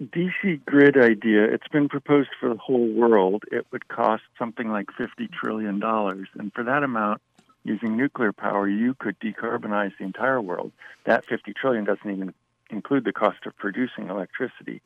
DC 0.06 0.66
grid 0.66 0.98
idea, 0.98 1.46
it's 1.46 1.70
been 1.70 1.88
proposed 1.88 2.30
for 2.38 2.50
the 2.50 2.58
whole 2.58 2.92
world. 2.92 3.46
It 3.50 3.66
would 3.72 3.88
cost 3.88 4.24
something 4.38 4.70
like 4.70 4.88
$50 5.00 5.32
trillion. 5.32 5.82
And 5.82 6.52
for 6.54 6.66
that 6.66 6.84
amount, 6.84 7.22
using 7.64 7.96
nuclear 7.96 8.34
power, 8.34 8.68
you 8.68 8.94
could 8.94 9.18
decarbonize 9.22 9.94
the 9.98 10.04
entire 10.04 10.42
world. 10.42 10.74
That 11.06 11.26
50 11.26 11.54
trillion 11.54 11.86
doesn't 11.86 12.12
even 12.12 12.34
include 12.70 13.06
the 13.06 13.14
cost 13.14 13.46
of 13.46 13.58
producing 13.58 14.10
electricity. 14.10 14.82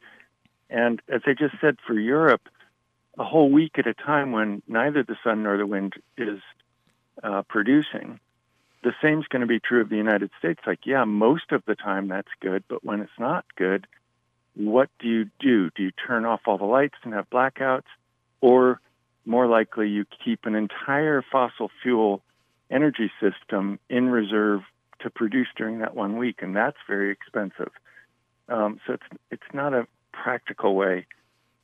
And 0.69 1.01
as 1.09 1.21
I 1.25 1.33
just 1.33 1.55
said, 1.59 1.77
for 1.85 1.93
Europe, 1.93 2.47
a 3.17 3.23
whole 3.23 3.49
week 3.49 3.77
at 3.77 3.87
a 3.87 3.93
time 3.93 4.31
when 4.31 4.61
neither 4.67 5.03
the 5.03 5.17
sun 5.23 5.43
nor 5.43 5.57
the 5.57 5.67
wind 5.67 5.93
is 6.17 6.39
uh, 7.21 7.43
producing, 7.43 8.19
the 8.83 8.93
same 9.01 9.19
is 9.19 9.27
going 9.27 9.41
to 9.41 9.47
be 9.47 9.59
true 9.59 9.81
of 9.81 9.89
the 9.89 9.97
United 9.97 10.31
States. 10.39 10.61
Like, 10.65 10.85
yeah, 10.85 11.03
most 11.03 11.51
of 11.51 11.63
the 11.65 11.75
time 11.75 12.07
that's 12.07 12.31
good, 12.39 12.63
but 12.67 12.83
when 12.83 13.01
it's 13.01 13.19
not 13.19 13.45
good, 13.55 13.85
what 14.55 14.89
do 14.99 15.07
you 15.07 15.29
do? 15.39 15.69
Do 15.71 15.83
you 15.83 15.91
turn 15.91 16.25
off 16.25 16.41
all 16.45 16.57
the 16.57 16.65
lights 16.65 16.95
and 17.03 17.13
have 17.13 17.29
blackouts? 17.29 17.83
Or 18.41 18.79
more 19.25 19.47
likely, 19.47 19.89
you 19.89 20.05
keep 20.23 20.45
an 20.45 20.55
entire 20.55 21.23
fossil 21.31 21.69
fuel 21.83 22.21
energy 22.69 23.11
system 23.21 23.79
in 23.89 24.09
reserve 24.09 24.61
to 25.03 25.09
produce 25.09 25.47
during 25.55 25.79
that 25.79 25.95
one 25.95 26.17
week, 26.17 26.41
and 26.41 26.55
that's 26.55 26.77
very 26.87 27.11
expensive. 27.11 27.71
Um, 28.49 28.79
so 28.85 28.93
it's 28.93 29.21
it's 29.31 29.53
not 29.53 29.73
a 29.73 29.87
practical 30.11 30.75
way 30.75 31.05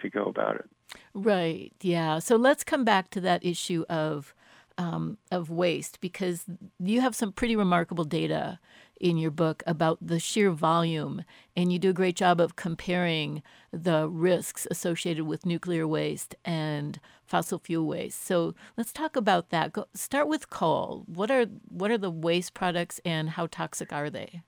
to 0.01 0.09
go 0.09 0.25
about 0.25 0.55
it. 0.55 0.69
Right. 1.13 1.73
Yeah. 1.81 2.19
So 2.19 2.35
let's 2.35 2.63
come 2.63 2.85
back 2.85 3.09
to 3.11 3.21
that 3.21 3.45
issue 3.45 3.83
of 3.89 4.33
um, 4.77 5.17
of 5.31 5.49
waste 5.49 5.99
because 6.01 6.45
you 6.79 7.01
have 7.01 7.15
some 7.15 7.31
pretty 7.31 7.55
remarkable 7.55 8.03
data 8.03 8.59
in 8.99 9.17
your 9.17 9.31
book 9.31 9.63
about 9.65 9.97
the 10.01 10.19
sheer 10.19 10.51
volume, 10.51 11.23
and 11.55 11.71
you 11.71 11.79
do 11.79 11.89
a 11.89 11.93
great 11.93 12.15
job 12.15 12.39
of 12.39 12.55
comparing 12.55 13.41
the 13.71 14.07
risks 14.09 14.67
associated 14.69 15.25
with 15.25 15.45
nuclear 15.45 15.87
waste 15.87 16.35
and 16.45 16.99
fossil 17.25 17.59
fuel 17.59 17.85
waste. 17.85 18.25
So 18.25 18.55
let's 18.77 18.93
talk 18.93 19.15
about 19.15 19.49
that. 19.49 19.73
Go, 19.73 19.85
start 19.93 20.27
with 20.27 20.49
coal. 20.49 21.03
What 21.07 21.29
are 21.31 21.45
what 21.67 21.91
are 21.91 21.97
the 21.97 22.11
waste 22.11 22.53
products, 22.53 22.99
and 23.05 23.31
how 23.31 23.47
toxic 23.47 23.91
are 23.91 24.09
they? 24.09 24.41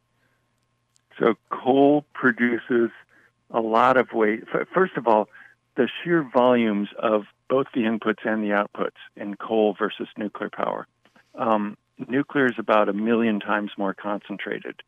So 1.20 1.36
coal 1.50 2.06
produces 2.13 2.91
a 3.51 3.60
lot 3.60 3.98
of 3.98 4.13
waste. 4.13 4.46
First 4.74 4.96
of 4.96 5.08
all, 5.08 5.27
the 5.75 5.89
sheer 6.03 6.24
volumes 6.24 6.89
of 6.98 7.24
both 7.50 7.68
the 7.74 7.82
inputs 7.82 8.25
and 8.25 8.44
the 8.44 8.50
outputs 8.50 9.00
in 9.15 9.36
coal 9.36 9.75
versus 9.77 10.08
nuclear 10.18 10.50
power. 10.50 10.88
Um, 11.36 11.77
nuclear 12.08 12.48
is 12.48 12.56
about 12.58 12.89
a 12.89 12.94
million 12.94 13.39
times 13.39 13.72
more 13.77 13.94
concentrated. 13.94 14.82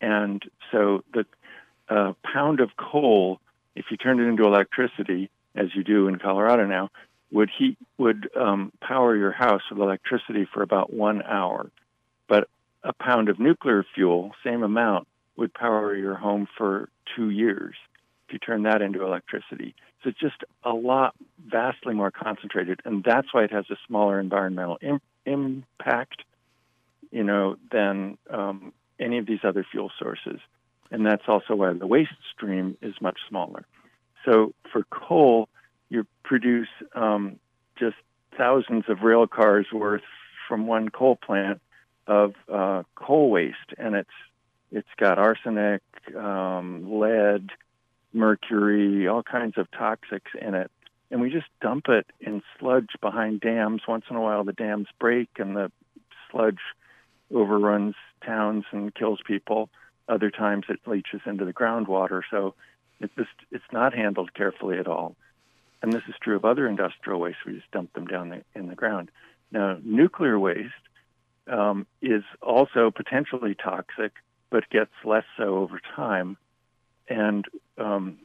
And 0.00 0.42
so 0.70 1.04
the 1.12 1.24
uh, 1.88 2.12
pound 2.22 2.60
of 2.60 2.70
coal, 2.76 3.40
if 3.74 3.86
you 3.90 3.96
turned 3.96 4.20
it 4.20 4.24
into 4.24 4.44
electricity, 4.44 5.30
as 5.54 5.74
you 5.74 5.84
do 5.84 6.08
in 6.08 6.18
Colorado 6.18 6.66
now, 6.66 6.90
would 7.30 7.50
heat 7.56 7.78
would 7.98 8.28
um, 8.36 8.72
power 8.80 9.16
your 9.16 9.32
house 9.32 9.62
with 9.70 9.80
electricity 9.80 10.46
for 10.52 10.62
about 10.62 10.92
one 10.92 11.22
hour. 11.22 11.70
But 12.28 12.48
a 12.82 12.92
pound 12.92 13.28
of 13.28 13.38
nuclear 13.38 13.84
fuel, 13.94 14.32
same 14.44 14.62
amount, 14.62 15.08
would 15.36 15.54
power 15.54 15.96
your 15.96 16.14
home 16.14 16.46
for 16.58 16.88
two 17.16 17.30
years 17.30 17.74
if 18.26 18.34
you 18.34 18.38
turn 18.38 18.64
that 18.64 18.82
into 18.82 19.04
electricity. 19.04 19.74
So 20.02 20.10
it's 20.10 20.18
just 20.18 20.44
a 20.64 20.72
lot, 20.72 21.14
vastly 21.46 21.94
more 21.94 22.10
concentrated, 22.10 22.80
and 22.84 23.04
that's 23.04 23.32
why 23.32 23.44
it 23.44 23.52
has 23.52 23.64
a 23.70 23.76
smaller 23.86 24.18
environmental 24.18 24.78
Im- 24.82 25.00
impact, 25.24 26.22
you 27.12 27.22
know, 27.22 27.56
than 27.70 28.18
um, 28.30 28.72
any 28.98 29.18
of 29.18 29.26
these 29.26 29.40
other 29.44 29.64
fuel 29.70 29.90
sources. 29.98 30.40
And 30.90 31.06
that's 31.06 31.22
also 31.28 31.54
why 31.54 31.72
the 31.72 31.86
waste 31.86 32.10
stream 32.34 32.76
is 32.82 32.94
much 33.00 33.18
smaller. 33.28 33.64
So 34.24 34.54
for 34.72 34.84
coal, 34.90 35.48
you 35.88 36.06
produce 36.24 36.68
um, 36.94 37.38
just 37.78 37.96
thousands 38.36 38.84
of 38.88 39.02
rail 39.02 39.26
cars 39.26 39.66
worth 39.72 40.02
from 40.48 40.66
one 40.66 40.88
coal 40.88 41.16
plant 41.16 41.60
of 42.06 42.34
uh, 42.52 42.82
coal 42.94 43.30
waste, 43.30 43.56
and 43.78 43.94
it's 43.94 44.10
it's 44.70 44.88
got 44.96 45.18
arsenic, 45.18 45.82
um, 46.16 46.98
lead, 46.98 47.50
mercury, 48.14 49.06
all 49.06 49.22
kinds 49.22 49.58
of 49.58 49.70
toxics 49.70 50.34
in 50.40 50.54
it, 50.54 50.70
and 51.10 51.20
we 51.20 51.30
just 51.30 51.46
dump 51.60 51.88
it 51.88 52.06
in 52.20 52.42
sludge 52.58 52.88
behind 53.00 53.40
dams. 53.40 53.82
Once 53.86 54.04
in 54.08 54.16
a 54.16 54.20
while, 54.20 54.44
the 54.44 54.52
dams 54.52 54.88
break 54.98 55.28
and 55.36 55.54
the 55.54 55.70
sludge 56.30 56.60
overruns 57.52 57.94
towns 58.24 58.64
and 58.72 58.94
kills 58.94 59.20
people. 59.26 59.68
Other 60.08 60.30
times, 60.30 60.64
it 60.68 60.80
leaches 60.86 61.20
into 61.26 61.44
the 61.44 61.52
groundwater. 61.52 62.22
So 62.30 62.54
it's 63.00 63.14
just 63.14 63.30
it's 63.50 63.64
not 63.72 63.94
handled 63.94 64.34
carefully 64.34 64.78
at 64.78 64.86
all. 64.86 65.16
And 65.82 65.92
this 65.92 66.02
is 66.08 66.14
true 66.22 66.36
of 66.36 66.44
other 66.44 66.68
industrial 66.68 67.20
waste. 67.20 67.38
We 67.46 67.54
just 67.54 67.70
dump 67.72 67.92
them 67.92 68.06
down 68.06 68.28
the, 68.28 68.42
in 68.54 68.68
the 68.68 68.74
ground. 68.74 69.10
Now, 69.50 69.78
nuclear 69.82 70.38
waste 70.38 70.70
um, 71.48 71.86
is 72.00 72.22
also 72.40 72.90
potentially 72.90 73.54
toxic, 73.54 74.12
but 74.50 74.68
gets 74.70 74.92
less 75.04 75.24
so 75.36 75.56
over 75.56 75.80
time. 75.96 76.36
And 77.08 77.44
um, 77.78 78.18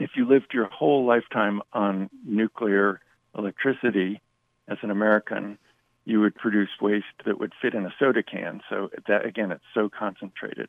if 0.00 0.10
you 0.16 0.26
lived 0.26 0.54
your 0.54 0.66
whole 0.66 1.04
lifetime 1.04 1.60
on 1.72 2.08
nuclear 2.24 3.00
electricity 3.36 4.20
as 4.66 4.78
an 4.82 4.90
American, 4.90 5.58
you 6.04 6.20
would 6.20 6.34
produce 6.34 6.70
waste 6.80 7.06
that 7.24 7.38
would 7.38 7.52
fit 7.60 7.74
in 7.74 7.86
a 7.86 7.94
soda 7.98 8.22
can. 8.22 8.60
So 8.68 8.90
that 9.06 9.24
again, 9.24 9.52
it's 9.52 9.64
so 9.74 9.88
concentrated. 9.88 10.68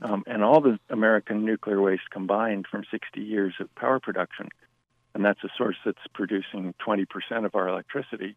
Um, 0.00 0.24
and 0.26 0.44
all 0.44 0.60
the 0.60 0.78
American 0.90 1.44
nuclear 1.44 1.80
waste 1.80 2.10
combined 2.10 2.66
from 2.70 2.84
60 2.90 3.20
years 3.20 3.54
of 3.60 3.74
power 3.74 3.98
production, 3.98 4.48
and 5.14 5.24
that's 5.24 5.42
a 5.42 5.48
source 5.56 5.76
that's 5.84 5.98
producing 6.14 6.74
20% 6.86 7.06
of 7.44 7.54
our 7.54 7.68
electricity, 7.68 8.36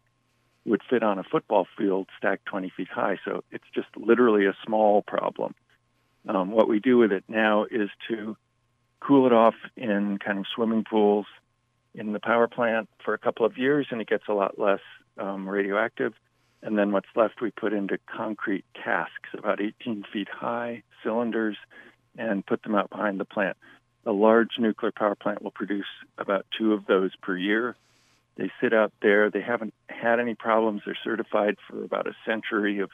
would 0.64 0.82
fit 0.88 1.02
on 1.02 1.18
a 1.18 1.24
football 1.24 1.66
field 1.76 2.08
stacked 2.18 2.46
20 2.46 2.72
feet 2.76 2.88
high. 2.88 3.18
So 3.24 3.44
it's 3.50 3.64
just 3.74 3.88
literally 3.96 4.46
a 4.46 4.56
small 4.64 5.02
problem. 5.02 5.54
Um, 6.28 6.52
what 6.52 6.68
we 6.68 6.78
do 6.78 6.98
with 6.98 7.12
it 7.12 7.24
now 7.28 7.64
is 7.64 7.90
to 8.08 8.36
cool 9.00 9.26
it 9.26 9.32
off 9.32 9.54
in 9.76 10.18
kind 10.18 10.38
of 10.38 10.46
swimming 10.54 10.84
pools 10.88 11.26
in 11.94 12.12
the 12.12 12.20
power 12.20 12.46
plant 12.46 12.88
for 13.04 13.14
a 13.14 13.18
couple 13.18 13.44
of 13.44 13.58
years, 13.58 13.88
and 13.90 14.00
it 14.00 14.08
gets 14.08 14.24
a 14.28 14.32
lot 14.32 14.58
less 14.58 14.80
um, 15.18 15.48
radioactive. 15.48 16.14
And 16.62 16.78
then 16.78 16.92
what's 16.92 17.08
left, 17.16 17.40
we 17.40 17.50
put 17.50 17.72
into 17.72 17.98
concrete 18.06 18.64
casks 18.72 19.30
about 19.36 19.60
18 19.60 20.04
feet 20.12 20.28
high, 20.28 20.82
cylinders, 21.02 21.56
and 22.16 22.46
put 22.46 22.62
them 22.62 22.74
out 22.74 22.90
behind 22.90 23.18
the 23.18 23.24
plant. 23.24 23.56
A 24.06 24.12
large 24.12 24.50
nuclear 24.58 24.92
power 24.92 25.14
plant 25.14 25.42
will 25.42 25.50
produce 25.50 25.86
about 26.18 26.46
two 26.56 26.72
of 26.72 26.86
those 26.86 27.14
per 27.16 27.36
year. 27.36 27.76
They 28.36 28.50
sit 28.60 28.72
out 28.72 28.92
there. 29.02 29.30
They 29.30 29.42
haven't 29.42 29.74
had 29.88 30.20
any 30.20 30.34
problems. 30.34 30.82
They're 30.84 30.98
certified 31.02 31.56
for 31.68 31.84
about 31.84 32.06
a 32.06 32.14
century 32.24 32.80
of 32.80 32.90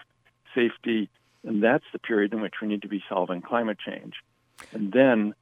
safety. 0.54 1.08
And 1.44 1.62
that's 1.62 1.84
the 1.92 1.98
period 1.98 2.32
in 2.32 2.40
which 2.40 2.54
we 2.60 2.68
need 2.68 2.82
to 2.82 2.88
be 2.88 3.02
solving 3.08 3.42
climate 3.42 3.78
change. 3.78 4.14
And 4.72 4.92
then, 4.92 5.34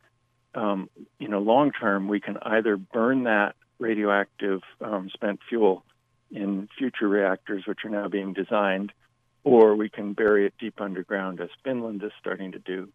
um, 0.55 0.91
you 1.19 1.29
know, 1.29 1.39
long 1.39 1.73
term, 1.73 2.09
we 2.09 2.21
can 2.21 2.37
either 2.43 2.77
burn 2.77 3.25
that 3.25 3.55
radioactive 3.79 4.63
um, 4.81 5.11
spent 5.11 5.41
fuel 5.49 5.85
in 6.31 6.69
future 6.77 7.09
reactors, 7.09 7.65
which 7.67 7.85
are 7.85 7.91
now 7.91 8.09
being 8.09 8.33
designed, 8.33 8.93
or 9.45 9.77
we 9.77 9.89
can 9.89 10.13
bury 10.13 10.47
it 10.47 10.55
deep 10.59 10.81
underground, 10.81 11.41
as 11.41 11.49
Finland 11.65 12.03
is 12.03 12.13
starting 12.19 12.53
to 12.53 12.59
do, 12.59 12.89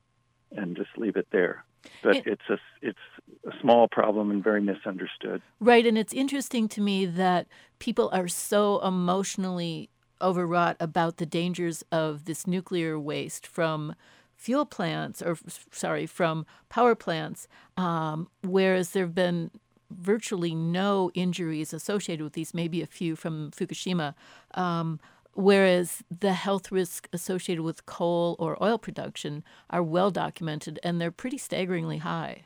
and 0.52 0.76
just 0.76 0.90
leave 0.98 1.16
it 1.16 1.28
there. 1.32 1.64
But 2.04 2.18
it, 2.18 2.28
it's 2.28 2.50
a 2.50 2.58
it's 2.82 3.00
a 3.48 3.60
small 3.62 3.88
problem 3.88 4.30
and 4.30 4.44
very 4.44 4.62
misunderstood. 4.62 5.42
Right, 5.60 5.86
and 5.86 5.98
it's 5.98 6.14
interesting 6.14 6.68
to 6.70 6.82
me 6.82 7.06
that 7.06 7.48
people 7.80 8.10
are 8.14 8.28
so 8.28 8.80
emotionally 8.82 9.90
overwrought 10.22 10.78
about 10.80 11.18
the 11.18 11.26
dangers 11.26 11.84
of 11.92 12.26
this 12.26 12.46
nuclear 12.46 13.00
waste 13.00 13.48
from 13.48 13.96
fuel 14.36 14.66
plants 14.66 15.22
or 15.22 15.38
sorry 15.72 16.08
from 16.08 16.46
power 16.68 16.96
plants 16.96 17.48
um, 17.78 18.28
whereas 18.44 18.90
there 18.90 19.04
have 19.04 19.14
been 19.14 19.52
virtually 20.00 20.56
no 20.56 21.12
injuries 21.14 21.74
associated 21.74 22.24
with 22.24 22.34
these, 22.34 22.54
maybe 22.54 22.82
a 22.82 22.88
few 22.88 23.16
from 23.16 23.52
Fukushima. 23.52 24.14
Um, 24.54 25.00
whereas 25.34 26.04
the 26.10 26.34
health 26.34 26.72
risks 26.72 27.10
associated 27.14 27.64
with 27.64 27.86
coal 27.86 28.36
or 28.40 28.62
oil 28.62 28.78
production 28.78 29.44
are 29.70 29.84
well 29.84 30.12
documented 30.12 30.80
and 30.84 31.00
they're 31.00 31.12
pretty 31.12 31.38
staggeringly 31.38 32.00
high. 32.00 32.44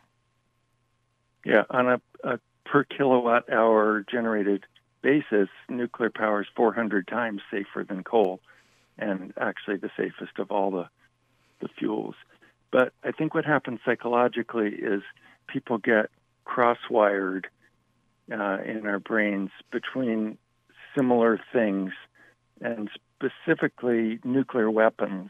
Yeah, 1.44 1.64
on 1.70 1.88
a, 1.88 2.02
a 2.24 2.40
per 2.66 2.84
kilowatt 2.84 3.52
hour 3.52 4.04
generated 4.10 4.66
basis, 5.02 5.50
nuclear 5.70 6.10
power 6.10 6.42
is 6.42 6.48
400 6.56 7.08
times 7.08 7.42
safer 7.52 7.84
than 7.88 8.04
coal 8.04 8.40
and 8.98 9.34
actually 9.40 9.78
the 9.78 9.92
safest 9.96 10.40
of 10.40 10.52
all 10.52 10.72
the, 10.72 10.88
the 11.60 11.68
fuels. 11.78 12.16
But 12.72 12.94
I 13.04 13.12
think 13.12 13.34
what 13.34 13.46
happens 13.46 13.80
psychologically 13.86 14.70
is 14.70 15.02
people 15.48 15.78
get 15.78 16.10
cross-wired 16.46 17.48
uh, 18.32 18.58
in 18.66 18.86
our 18.86 19.00
brains 19.00 19.52
between 19.72 20.38
similar 20.96 21.40
things, 21.52 21.92
and 22.62 22.90
specifically 23.20 24.20
nuclear 24.24 24.72
weapons, 24.72 25.30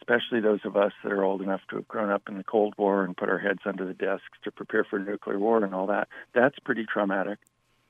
especially 0.00 0.40
those 0.40 0.60
of 0.64 0.76
us 0.76 0.92
that 1.02 1.12
are 1.12 1.22
old 1.22 1.42
enough 1.42 1.60
to 1.68 1.76
have 1.76 1.88
grown 1.88 2.10
up 2.10 2.22
in 2.28 2.38
the 2.38 2.44
Cold 2.44 2.74
War 2.78 3.04
and 3.04 3.16
put 3.16 3.28
our 3.28 3.38
heads 3.38 3.60
under 3.66 3.84
the 3.84 3.94
desks 3.94 4.38
to 4.44 4.50
prepare 4.50 4.84
for 4.84 4.98
nuclear 4.98 5.38
war 5.38 5.62
and 5.62 5.74
all 5.74 5.86
that. 5.88 6.08
That's 6.34 6.58
pretty 6.60 6.86
traumatic. 6.86 7.38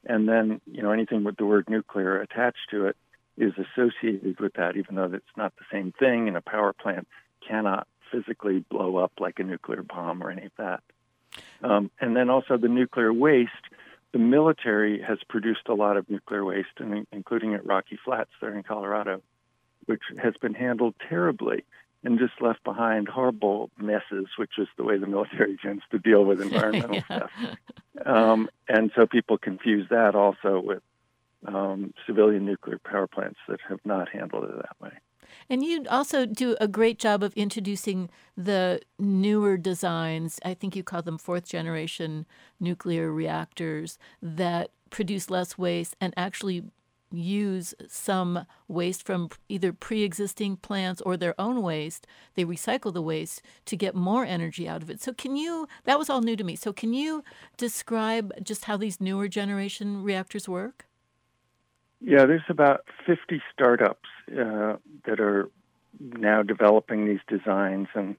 And 0.04 0.28
then, 0.28 0.60
you 0.66 0.82
know, 0.82 0.90
anything 0.90 1.24
with 1.24 1.36
the 1.36 1.46
word 1.46 1.68
nuclear 1.68 2.20
attached 2.20 2.70
to 2.70 2.86
it 2.86 2.96
is 3.36 3.52
associated 3.56 4.38
with 4.40 4.54
that, 4.54 4.76
even 4.76 4.96
though 4.96 5.10
it's 5.12 5.24
not 5.36 5.54
the 5.56 5.64
same 5.72 5.92
thing, 5.98 6.28
and 6.28 6.36
a 6.36 6.40
power 6.40 6.72
plant 6.72 7.06
cannot 7.46 7.86
physically 8.12 8.64
blow 8.70 8.96
up 8.96 9.12
like 9.18 9.38
a 9.38 9.44
nuclear 9.44 9.82
bomb 9.82 10.22
or 10.22 10.30
any 10.30 10.46
of 10.46 10.52
that. 10.58 10.82
Um, 11.64 11.90
and 12.00 12.14
then 12.14 12.30
also 12.30 12.56
the 12.56 12.68
nuclear 12.68 13.12
waste. 13.12 13.50
The 14.12 14.18
military 14.18 15.02
has 15.02 15.18
produced 15.28 15.66
a 15.68 15.74
lot 15.74 15.96
of 15.96 16.08
nuclear 16.08 16.44
waste, 16.44 16.78
including 17.10 17.54
at 17.54 17.66
Rocky 17.66 17.98
Flats 18.04 18.30
there 18.40 18.54
in 18.54 18.62
Colorado, 18.62 19.22
which 19.86 20.02
has 20.22 20.34
been 20.40 20.54
handled 20.54 20.94
terribly 21.08 21.64
and 22.04 22.18
just 22.18 22.34
left 22.40 22.62
behind 22.64 23.08
horrible 23.08 23.70
messes, 23.78 24.26
which 24.36 24.52
is 24.58 24.68
the 24.76 24.84
way 24.84 24.98
the 24.98 25.06
military 25.06 25.56
tends 25.62 25.82
to 25.90 25.98
deal 25.98 26.24
with 26.24 26.40
environmental 26.40 26.96
yeah. 27.10 27.16
stuff. 27.16 27.30
Um, 28.04 28.48
and 28.68 28.92
so 28.94 29.06
people 29.06 29.38
confuse 29.38 29.88
that 29.88 30.14
also 30.14 30.60
with 30.60 30.82
um, 31.46 31.94
civilian 32.06 32.44
nuclear 32.44 32.78
power 32.78 33.06
plants 33.06 33.38
that 33.48 33.60
have 33.68 33.80
not 33.84 34.08
handled 34.10 34.44
it 34.44 34.56
that 34.56 34.76
way. 34.80 34.92
And 35.48 35.64
you 35.64 35.84
also 35.90 36.26
do 36.26 36.56
a 36.60 36.68
great 36.68 36.98
job 36.98 37.22
of 37.22 37.32
introducing 37.34 38.10
the 38.36 38.80
newer 38.98 39.56
designs. 39.56 40.38
I 40.44 40.54
think 40.54 40.76
you 40.76 40.82
call 40.82 41.02
them 41.02 41.18
fourth 41.18 41.48
generation 41.48 42.26
nuclear 42.60 43.12
reactors 43.12 43.98
that 44.22 44.70
produce 44.90 45.30
less 45.30 45.58
waste 45.58 45.96
and 46.00 46.14
actually 46.16 46.64
use 47.10 47.74
some 47.88 48.46
waste 48.68 49.04
from 49.04 49.28
either 49.48 49.72
pre 49.72 50.02
existing 50.02 50.56
plants 50.56 51.00
or 51.02 51.16
their 51.16 51.38
own 51.40 51.62
waste. 51.62 52.06
They 52.34 52.44
recycle 52.44 52.92
the 52.92 53.02
waste 53.02 53.42
to 53.66 53.76
get 53.76 53.94
more 53.94 54.24
energy 54.24 54.68
out 54.68 54.82
of 54.82 54.90
it. 54.90 55.00
So, 55.00 55.12
can 55.12 55.36
you, 55.36 55.68
that 55.84 55.98
was 55.98 56.10
all 56.10 56.20
new 56.20 56.36
to 56.36 56.44
me. 56.44 56.56
So, 56.56 56.72
can 56.72 56.92
you 56.92 57.22
describe 57.56 58.32
just 58.42 58.64
how 58.64 58.76
these 58.76 59.00
newer 59.00 59.28
generation 59.28 60.02
reactors 60.02 60.48
work? 60.48 60.86
Yeah, 62.06 62.26
there's 62.26 62.42
about 62.50 62.84
50 63.06 63.40
startups 63.50 64.08
uh, 64.28 64.76
that 65.06 65.20
are 65.20 65.48
now 65.98 66.42
developing 66.42 67.06
these 67.06 67.20
designs, 67.26 67.88
and 67.94 68.16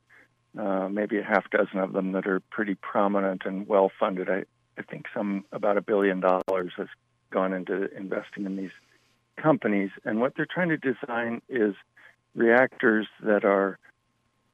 uh, 0.57 0.89
maybe 0.89 1.19
a 1.19 1.23
half 1.23 1.47
dozen 1.51 1.77
of 1.77 1.93
them 1.93 2.13
that 2.13 2.25
are 2.25 2.39
pretty 2.49 2.73
prominent 2.73 3.43
and 3.45 3.67
well 3.67 3.91
funded. 3.99 4.27
I, 4.27 4.45
I 4.79 4.81
think 4.81 5.05
some 5.13 5.45
about 5.51 5.77
a 5.77 5.81
billion 5.81 6.19
dollars 6.19 6.71
has 6.77 6.87
gone 7.29 7.53
into 7.53 7.95
investing 7.95 8.47
in 8.47 8.55
these 8.55 8.71
companies, 9.37 9.91
and 10.03 10.19
what 10.19 10.33
they're 10.35 10.47
trying 10.51 10.69
to 10.69 10.77
design 10.77 11.43
is 11.47 11.75
reactors 12.33 13.07
that 13.21 13.45
are 13.45 13.77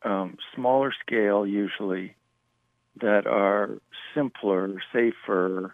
um, 0.04 0.38
smaller 0.54 0.91
scale, 1.06 1.48
usually, 1.48 2.15
that 3.00 3.28
are 3.28 3.78
simpler, 4.13 4.76
safer, 4.91 5.74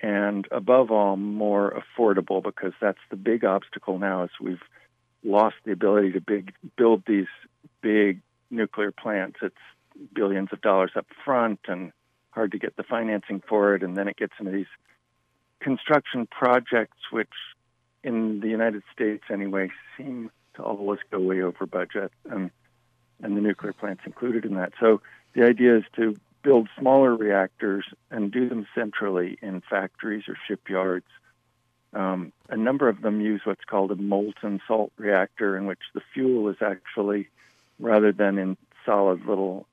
and 0.00 0.46
above 0.50 0.90
all, 0.90 1.16
more 1.16 1.82
affordable 1.82 2.42
because 2.42 2.72
that's 2.80 2.98
the 3.10 3.16
big 3.16 3.44
obstacle 3.44 3.98
now 3.98 4.24
is 4.24 4.30
we've 4.40 4.62
lost 5.24 5.56
the 5.64 5.72
ability 5.72 6.12
to 6.12 6.20
big, 6.20 6.52
build 6.76 7.02
these 7.06 7.26
big 7.80 8.20
nuclear 8.50 8.92
plants. 8.92 9.38
It's 9.42 9.54
billions 10.12 10.50
of 10.52 10.60
dollars 10.60 10.92
up 10.96 11.06
front 11.24 11.60
and 11.66 11.92
hard 12.30 12.52
to 12.52 12.58
get 12.58 12.76
the 12.76 12.82
financing 12.82 13.42
for 13.48 13.74
it. 13.74 13.82
And 13.82 13.96
then 13.96 14.08
it 14.08 14.16
gets 14.16 14.34
into 14.38 14.52
these 14.52 14.66
construction 15.60 16.26
projects, 16.30 16.98
which 17.10 17.32
in 18.04 18.40
the 18.40 18.48
United 18.48 18.82
States 18.92 19.24
anyway 19.30 19.70
seem 19.96 20.30
to 20.54 20.62
always 20.62 21.00
go 21.10 21.18
way 21.18 21.42
over 21.42 21.66
budget, 21.66 22.12
and 22.30 22.50
and 23.22 23.36
the 23.36 23.40
nuclear 23.40 23.72
plants 23.72 24.02
included 24.04 24.44
in 24.44 24.54
that. 24.54 24.72
So 24.78 25.00
the 25.34 25.44
idea 25.44 25.78
is 25.78 25.84
to 25.96 26.14
build 26.46 26.68
smaller 26.78 27.16
reactors 27.16 27.84
and 28.08 28.30
do 28.30 28.48
them 28.48 28.68
centrally 28.72 29.36
in 29.42 29.60
factories 29.68 30.22
or 30.28 30.36
shipyards. 30.46 31.08
Um, 31.92 32.32
a 32.48 32.56
number 32.56 32.88
of 32.88 33.02
them 33.02 33.20
use 33.20 33.40
what's 33.42 33.64
called 33.64 33.90
a 33.90 33.96
molten 33.96 34.60
salt 34.68 34.92
reactor, 34.96 35.56
in 35.56 35.66
which 35.66 35.80
the 35.92 36.02
fuel 36.14 36.48
is 36.48 36.58
actually, 36.60 37.28
rather 37.80 38.12
than 38.12 38.38
in 38.38 38.56
solid 38.84 39.26
little 39.26 39.66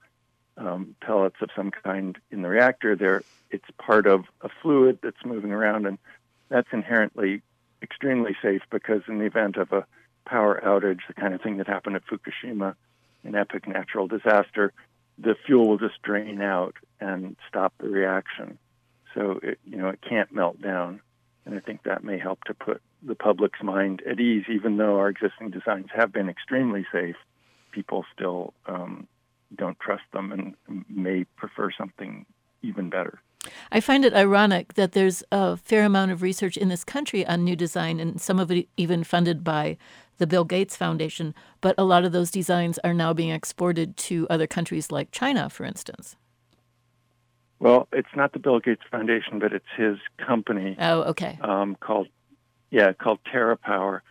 um, 0.57 0.95
pellets 0.99 1.35
of 1.41 1.51
some 1.55 1.69
kind 1.69 2.17
in 2.31 2.41
the 2.41 2.49
reactor, 2.49 2.95
there 2.95 3.21
it's 3.51 3.69
part 3.77 4.07
of 4.07 4.25
a 4.41 4.49
fluid 4.49 4.97
that's 5.03 5.23
moving 5.23 5.51
around, 5.51 5.85
and 5.85 5.99
that's 6.49 6.69
inherently 6.73 7.43
extremely 7.83 8.35
safe 8.41 8.63
because 8.71 9.03
in 9.07 9.19
the 9.19 9.25
event 9.25 9.57
of 9.57 9.71
a 9.71 9.85
power 10.25 10.59
outage, 10.65 11.01
the 11.07 11.13
kind 11.13 11.35
of 11.35 11.41
thing 11.41 11.57
that 11.57 11.67
happened 11.67 11.95
at 11.95 12.03
Fukushima, 12.07 12.73
an 13.23 13.35
epic 13.35 13.67
natural 13.67 14.07
disaster, 14.07 14.73
the 15.17 15.35
fuel 15.45 15.67
will 15.67 15.77
just 15.77 16.01
drain 16.01 16.41
out 16.41 16.75
and 16.99 17.35
stop 17.47 17.73
the 17.79 17.89
reaction. 17.89 18.57
So 19.13 19.39
it, 19.43 19.59
you 19.63 19.77
know, 19.77 19.89
it 19.89 19.99
can't 20.07 20.33
melt 20.33 20.61
down. 20.61 21.01
And 21.45 21.55
I 21.55 21.59
think 21.59 21.83
that 21.83 22.03
may 22.03 22.17
help 22.17 22.43
to 22.45 22.53
put 22.53 22.81
the 23.01 23.15
public's 23.15 23.61
mind 23.61 24.01
at 24.09 24.19
ease, 24.19 24.45
even 24.49 24.77
though 24.77 24.97
our 24.97 25.09
existing 25.09 25.51
designs 25.51 25.87
have 25.93 26.11
been 26.13 26.29
extremely 26.29 26.85
safe. 26.91 27.17
People 27.71 28.05
still 28.13 28.53
um, 28.65 29.07
don't 29.55 29.79
trust 29.79 30.03
them 30.13 30.31
and 30.31 30.85
may 30.89 31.25
prefer 31.35 31.69
something 31.77 32.25
even 32.61 32.89
better. 32.89 33.19
I 33.71 33.81
find 33.81 34.05
it 34.05 34.13
ironic 34.13 34.75
that 34.75 34.93
there's 34.93 35.21
a 35.31 35.57
fair 35.57 35.83
amount 35.83 36.11
of 36.11 36.21
research 36.21 36.55
in 36.55 36.69
this 36.69 36.85
country 36.85 37.25
on 37.25 37.43
new 37.43 37.57
design, 37.57 37.99
and 37.99 38.21
some 38.21 38.39
of 38.39 38.49
it 38.51 38.69
even 38.77 39.03
funded 39.03 39.43
by 39.43 39.77
the 40.17 40.27
Bill 40.27 40.43
Gates 40.43 40.75
Foundation, 40.75 41.33
but 41.61 41.75
a 41.77 41.83
lot 41.83 42.05
of 42.05 42.11
those 42.11 42.31
designs 42.31 42.79
are 42.83 42.93
now 42.93 43.13
being 43.13 43.29
exported 43.29 43.97
to 43.97 44.27
other 44.29 44.47
countries 44.47 44.91
like 44.91 45.11
China, 45.11 45.49
for 45.49 45.65
instance. 45.65 46.15
Well, 47.59 47.87
it's 47.93 48.13
not 48.15 48.33
the 48.33 48.39
Bill 48.39 48.59
Gates 48.59 48.81
Foundation, 48.91 49.39
but 49.39 49.53
it's 49.53 49.65
his 49.77 49.97
company. 50.17 50.75
Oh, 50.79 51.03
okay. 51.03 51.39
Um, 51.41 51.75
called, 51.79 52.07
yeah, 52.71 52.91
called 52.93 53.19
TerraPower, 53.33 54.01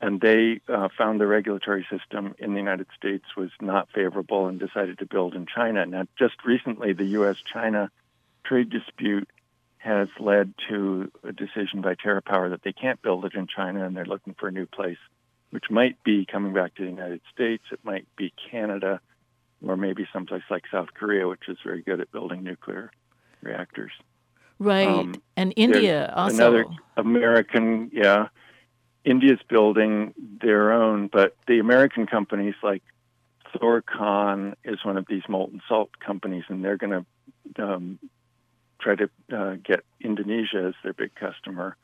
and 0.00 0.20
they 0.20 0.60
uh, 0.68 0.88
found 0.96 1.20
the 1.20 1.26
regulatory 1.26 1.86
system 1.90 2.34
in 2.38 2.52
the 2.52 2.58
United 2.58 2.86
States 2.96 3.24
was 3.36 3.50
not 3.60 3.88
favorable 3.94 4.46
and 4.46 4.60
decided 4.60 4.98
to 4.98 5.06
build 5.06 5.34
in 5.34 5.46
China. 5.46 5.86
Now, 5.86 6.06
just 6.18 6.44
recently, 6.44 6.92
the 6.92 7.04
U.S.-China 7.04 7.88
trade 8.44 8.70
dispute 8.70 9.28
has 9.78 10.08
led 10.18 10.52
to 10.68 11.10
a 11.24 11.32
decision 11.32 11.80
by 11.80 11.94
TerraPower 11.94 12.50
that 12.50 12.62
they 12.62 12.72
can't 12.72 13.00
build 13.00 13.24
it 13.24 13.34
in 13.34 13.46
China, 13.46 13.86
and 13.86 13.96
they're 13.96 14.04
looking 14.04 14.34
for 14.38 14.48
a 14.48 14.52
new 14.52 14.66
place 14.66 14.98
which 15.50 15.64
might 15.70 16.02
be 16.04 16.24
coming 16.24 16.52
back 16.52 16.74
to 16.76 16.82
the 16.82 16.90
United 16.90 17.20
States, 17.32 17.64
it 17.72 17.80
might 17.82 18.06
be 18.16 18.32
Canada, 18.50 19.00
or 19.66 19.76
maybe 19.76 20.06
someplace 20.12 20.42
like 20.50 20.64
South 20.70 20.88
Korea, 20.94 21.28
which 21.28 21.48
is 21.48 21.58
very 21.64 21.82
good 21.82 22.00
at 22.00 22.10
building 22.12 22.42
nuclear 22.42 22.90
reactors. 23.42 23.92
Right. 24.58 24.86
Um, 24.86 25.14
and 25.36 25.52
India 25.56 26.12
also. 26.14 26.36
Another 26.36 26.64
American, 26.96 27.90
yeah. 27.92 28.28
India's 29.04 29.40
building 29.48 30.12
their 30.42 30.72
own, 30.72 31.08
but 31.08 31.34
the 31.48 31.58
American 31.58 32.06
companies 32.06 32.54
like 32.62 32.82
ThorCon 33.54 34.54
is 34.62 34.84
one 34.84 34.98
of 34.98 35.06
these 35.08 35.22
molten 35.28 35.62
salt 35.66 35.98
companies, 35.98 36.44
and 36.48 36.62
they're 36.62 36.76
going 36.76 37.04
to 37.56 37.64
um, 37.64 37.98
try 38.80 38.94
to 38.94 39.10
uh, 39.32 39.54
get 39.64 39.84
Indonesia 40.00 40.66
as 40.68 40.74
their 40.82 40.92
big 40.92 41.14
customer 41.14 41.76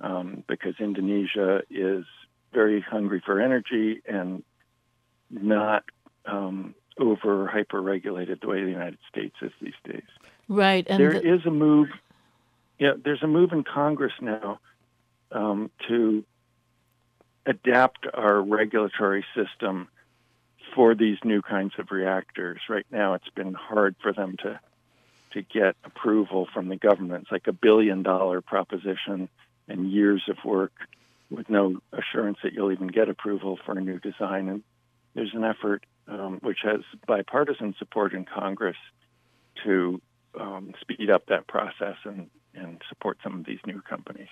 um, 0.00 0.44
because 0.46 0.74
Indonesia 0.78 1.62
is 1.70 2.04
very 2.52 2.80
hungry 2.80 3.22
for 3.24 3.40
energy 3.40 4.02
and 4.06 4.42
not 5.30 5.84
um, 6.26 6.74
over 6.98 7.46
hyper 7.46 7.80
regulated 7.80 8.40
the 8.40 8.48
way 8.48 8.62
the 8.62 8.70
United 8.70 8.98
States 9.08 9.34
is 9.42 9.52
these 9.60 9.72
days. 9.84 10.02
Right. 10.48 10.86
And 10.88 11.00
there 11.00 11.12
the... 11.12 11.34
is 11.34 11.46
a 11.46 11.50
move. 11.50 11.88
Yeah, 12.78 12.92
there's 13.02 13.22
a 13.22 13.28
move 13.28 13.52
in 13.52 13.64
Congress 13.64 14.12
now 14.20 14.58
um, 15.30 15.70
to 15.88 16.24
adapt 17.46 18.06
our 18.12 18.40
regulatory 18.40 19.24
system 19.34 19.88
for 20.74 20.94
these 20.94 21.18
new 21.24 21.42
kinds 21.42 21.74
of 21.78 21.90
reactors. 21.90 22.60
Right 22.68 22.86
now, 22.90 23.14
it's 23.14 23.28
been 23.34 23.54
hard 23.54 23.96
for 24.02 24.12
them 24.12 24.36
to 24.42 24.60
to 25.32 25.42
get 25.42 25.76
approval 25.84 26.46
from 26.52 26.68
the 26.68 26.76
government. 26.76 27.22
It's 27.22 27.32
like 27.32 27.46
a 27.46 27.54
billion 27.54 28.02
dollar 28.02 28.42
proposition 28.42 29.30
and 29.66 29.90
years 29.90 30.22
of 30.28 30.36
work 30.44 30.72
with 31.32 31.48
no 31.48 31.78
assurance 31.92 32.38
that 32.42 32.52
you'll 32.52 32.72
even 32.72 32.88
get 32.88 33.08
approval 33.08 33.58
for 33.64 33.76
a 33.76 33.80
new 33.80 33.98
design. 33.98 34.48
And 34.48 34.62
there's 35.14 35.34
an 35.34 35.44
effort 35.44 35.84
um, 36.08 36.38
which 36.42 36.58
has 36.62 36.80
bipartisan 37.06 37.74
support 37.78 38.12
in 38.12 38.24
Congress 38.24 38.76
to 39.64 40.00
um, 40.38 40.72
speed 40.80 41.10
up 41.10 41.26
that 41.26 41.46
process 41.46 41.96
and, 42.04 42.28
and 42.54 42.80
support 42.88 43.18
some 43.22 43.38
of 43.38 43.46
these 43.46 43.60
new 43.66 43.80
companies. 43.82 44.28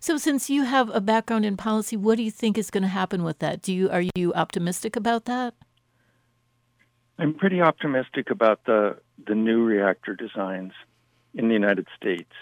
So, 0.00 0.18
since 0.18 0.50
you 0.50 0.64
have 0.64 0.94
a 0.94 1.00
background 1.00 1.46
in 1.46 1.56
policy, 1.56 1.96
what 1.96 2.16
do 2.16 2.22
you 2.22 2.30
think 2.30 2.58
is 2.58 2.70
going 2.70 2.82
to 2.82 2.88
happen 2.88 3.22
with 3.22 3.38
that? 3.38 3.62
Do 3.62 3.72
you 3.72 3.88
are 3.88 4.04
you 4.14 4.34
optimistic 4.34 4.96
about 4.96 5.24
that? 5.24 5.54
I'm 7.18 7.32
pretty 7.32 7.62
optimistic 7.62 8.30
about 8.30 8.64
the 8.66 8.98
the 9.26 9.34
new 9.34 9.64
reactor 9.64 10.14
designs 10.14 10.72
in 11.34 11.48
the 11.48 11.54
United 11.54 11.86
States 11.96 12.32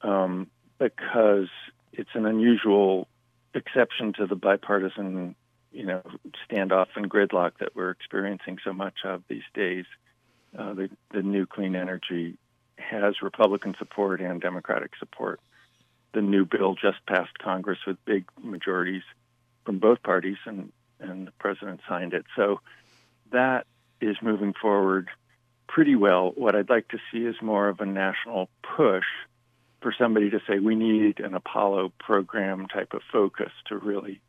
um, 0.00 0.46
because 0.78 1.48
it's 1.92 2.10
an 2.14 2.24
unusual 2.24 3.08
exception 3.56 4.12
to 4.14 4.26
the 4.26 4.36
bipartisan, 4.36 5.34
you 5.72 5.84
know, 5.84 6.02
standoff 6.48 6.88
and 6.94 7.10
gridlock 7.10 7.52
that 7.60 7.74
we're 7.74 7.90
experiencing 7.90 8.58
so 8.64 8.72
much 8.72 8.98
of 9.04 9.22
these 9.28 9.42
days. 9.54 9.84
Uh, 10.56 10.74
the, 10.74 10.90
the 11.12 11.22
new 11.22 11.46
clean 11.46 11.74
energy 11.74 12.38
has 12.78 13.22
Republican 13.22 13.74
support 13.78 14.20
and 14.20 14.40
Democratic 14.40 14.92
support. 14.98 15.40
The 16.12 16.22
new 16.22 16.44
bill 16.44 16.74
just 16.74 17.04
passed 17.06 17.38
Congress 17.38 17.78
with 17.86 18.02
big 18.04 18.26
majorities 18.42 19.02
from 19.64 19.78
both 19.78 20.02
parties, 20.02 20.38
and, 20.46 20.72
and 21.00 21.26
the 21.26 21.32
president 21.32 21.80
signed 21.88 22.14
it. 22.14 22.24
So 22.36 22.60
that 23.32 23.66
is 24.00 24.16
moving 24.22 24.54
forward 24.54 25.08
pretty 25.66 25.96
well. 25.96 26.32
What 26.36 26.54
I'd 26.54 26.70
like 26.70 26.88
to 26.88 26.98
see 27.10 27.18
is 27.18 27.34
more 27.42 27.68
of 27.68 27.80
a 27.80 27.86
national 27.86 28.48
push 28.62 29.04
for 29.86 29.94
somebody 29.96 30.28
to 30.30 30.40
say 30.48 30.58
we 30.58 30.74
need 30.74 31.20
an 31.20 31.32
Apollo 31.32 31.92
program 32.00 32.66
type 32.66 32.92
of 32.92 33.02
focus 33.12 33.52
to 33.68 33.78
really 33.78 34.20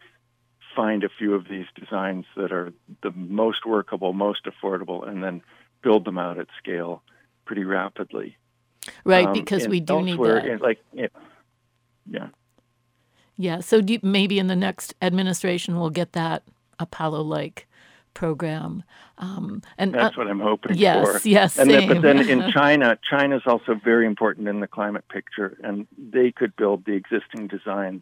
find 0.76 1.04
a 1.04 1.10
few 1.10 1.34
of 1.34 1.48
these 1.50 1.66
designs 1.74 2.26
that 2.36 2.52
are 2.52 2.72
the 3.02 3.10
most 3.16 3.66
workable, 3.66 4.14
most 4.14 4.42
affordable, 4.46 5.10
and 5.10 5.24
then 5.24 5.42
build 5.82 6.06
them 6.06 6.20
out 6.20 6.38
at 6.38 6.46
scale 6.60 7.02
pretty 7.46 7.64
rapidly. 7.64 8.38
Right, 9.04 9.26
um, 9.26 9.34
because 9.34 9.68
we 9.68 9.80
do 9.80 10.04
need 10.04 10.20
that. 10.20 10.60
like, 10.62 10.78
yeah. 12.06 12.28
Yeah, 13.36 13.60
so 13.60 13.78
you, 13.78 14.00
maybe 14.04 14.38
in 14.38 14.46
the 14.46 14.56
next 14.56 14.94
administration 15.02 15.80
we'll 15.80 15.90
get 15.90 16.14
that 16.14 16.44
Apollo-like 16.78 17.67
program. 18.18 18.84
Um, 19.20 19.62
and 19.78 19.94
that's 19.94 20.18
uh, 20.18 20.22
what 20.22 20.28
I'm 20.28 20.40
hoping 20.40 20.76
yes, 20.76 21.06
for. 21.06 21.14
Yes, 21.14 21.26
yes. 21.26 21.60
And 21.60 21.70
then, 21.70 21.88
but 21.88 22.02
then 22.02 22.28
in 22.28 22.52
China, 22.58 22.98
China 23.08 23.38
is 23.38 23.44
also 23.46 23.76
very 23.76 24.08
important 24.08 24.48
in 24.48 24.60
the 24.60 24.68
climate 24.68 25.08
picture, 25.08 25.56
and 25.64 25.86
they 25.96 26.32
could 26.32 26.56
build 26.56 26.86
the 26.86 26.94
existing 26.94 27.48
designs. 27.48 28.02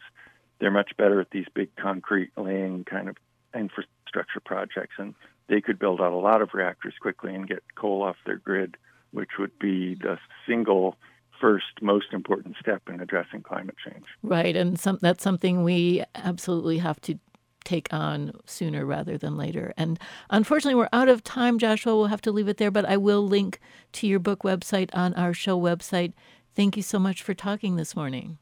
They're 0.60 0.72
much 0.72 0.92
better 0.98 1.20
at 1.20 1.32
these 1.32 1.48
big 1.54 1.76
concrete 1.76 2.32
laying 2.38 2.86
kind 2.86 3.10
of 3.10 3.18
infrastructure 3.54 4.40
projects, 4.40 4.96
and 4.98 5.14
they 5.50 5.60
could 5.60 5.78
build 5.78 6.00
out 6.00 6.14
a 6.14 6.18
lot 6.18 6.42
of 6.42 6.54
reactors 6.54 6.94
quickly 7.02 7.36
and 7.36 7.46
get 7.46 7.62
coal 7.76 8.02
off 8.02 8.16
their 8.26 8.38
grid, 8.38 8.78
which 9.12 9.32
would 9.38 9.60
be 9.60 9.96
the 9.96 10.18
single 10.48 10.96
first 11.42 11.82
most 11.82 12.14
important 12.14 12.56
step 12.58 12.84
in 12.88 13.02
addressing 13.02 13.42
climate 13.42 13.76
change. 13.86 14.06
Right, 14.24 14.56
and 14.56 14.80
some, 14.80 14.98
that's 15.02 15.22
something 15.22 15.66
we 15.66 16.06
absolutely 16.16 16.78
have 16.78 17.02
to 17.02 17.20
take 17.66 17.94
on 17.94 18.32
sooner 18.46 18.86
rather 18.86 19.18
than 19.18 19.36
later. 19.36 19.74
And 19.76 20.00
unfortunately, 20.30 20.76
we're 20.76 20.90
out 20.94 21.10
of 21.10 21.24
time, 21.24 21.60
Joshua. 21.60 21.96
We'll 21.96 22.08
have 22.08 22.22
to 22.22 22.32
leave 22.32 22.48
it 22.48 22.58
there, 22.58 22.72
but 22.72 22.86
I 22.86 22.96
will 22.98 23.28
link 23.28 23.60
to 23.94 24.08
your 24.08 24.20
book 24.20 24.44
website 24.44 24.90
on 24.94 25.14
our 25.16 25.34
show 25.34 25.60
website. 25.60 26.14
Thank 26.56 26.78
you 26.78 26.84
so 26.84 27.00
much 27.00 27.22
for 27.22 27.34
talking 27.34 27.76
this 27.76 27.96
morning. 27.96 28.38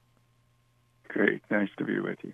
Great. 1.07 1.41
Nice 1.49 1.69
to 1.77 1.83
be 1.83 1.99
with 1.99 2.19
you. 2.23 2.33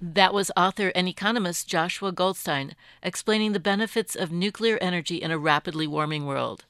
That 0.00 0.34
was 0.34 0.50
author 0.56 0.88
and 0.96 1.06
economist 1.06 1.68
Joshua 1.68 2.10
Goldstein 2.10 2.74
explaining 3.04 3.52
the 3.52 3.60
benefits 3.60 4.16
of 4.16 4.32
nuclear 4.32 4.76
energy 4.80 5.16
in 5.16 5.30
a 5.30 5.38
rapidly 5.38 5.86
warming 5.86 6.26
world. 6.26 6.64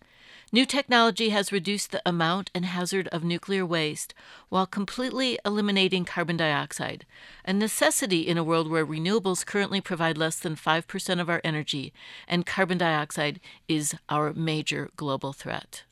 New 0.55 0.67
technology 0.67 1.31
has 1.31 1.51
reduced 1.51 1.93
the 1.93 2.03
amount 2.05 2.51
and 2.55 2.67
hazard 2.67 3.09
of 3.09 3.25
nuclear 3.25 3.65
waste 3.65 4.13
while 4.51 4.67
completely 4.67 5.39
eliminating 5.47 6.05
carbon 6.05 6.37
dioxide, 6.37 7.07
a 7.47 7.55
necessity 7.55 8.29
in 8.29 8.37
a 8.37 8.45
world 8.45 8.71
where 8.71 8.85
renewables 8.85 9.47
currently 9.47 9.81
provide 9.81 10.19
less 10.19 10.39
than 10.39 10.55
5% 10.55 11.21
of 11.23 11.31
our 11.31 11.41
energy 11.43 11.91
and 12.29 12.45
carbon 12.45 12.77
dioxide 12.77 13.41
is 13.67 13.95
our 14.11 14.35
major 14.35 14.91
global 14.95 15.33
threat. 15.33 15.85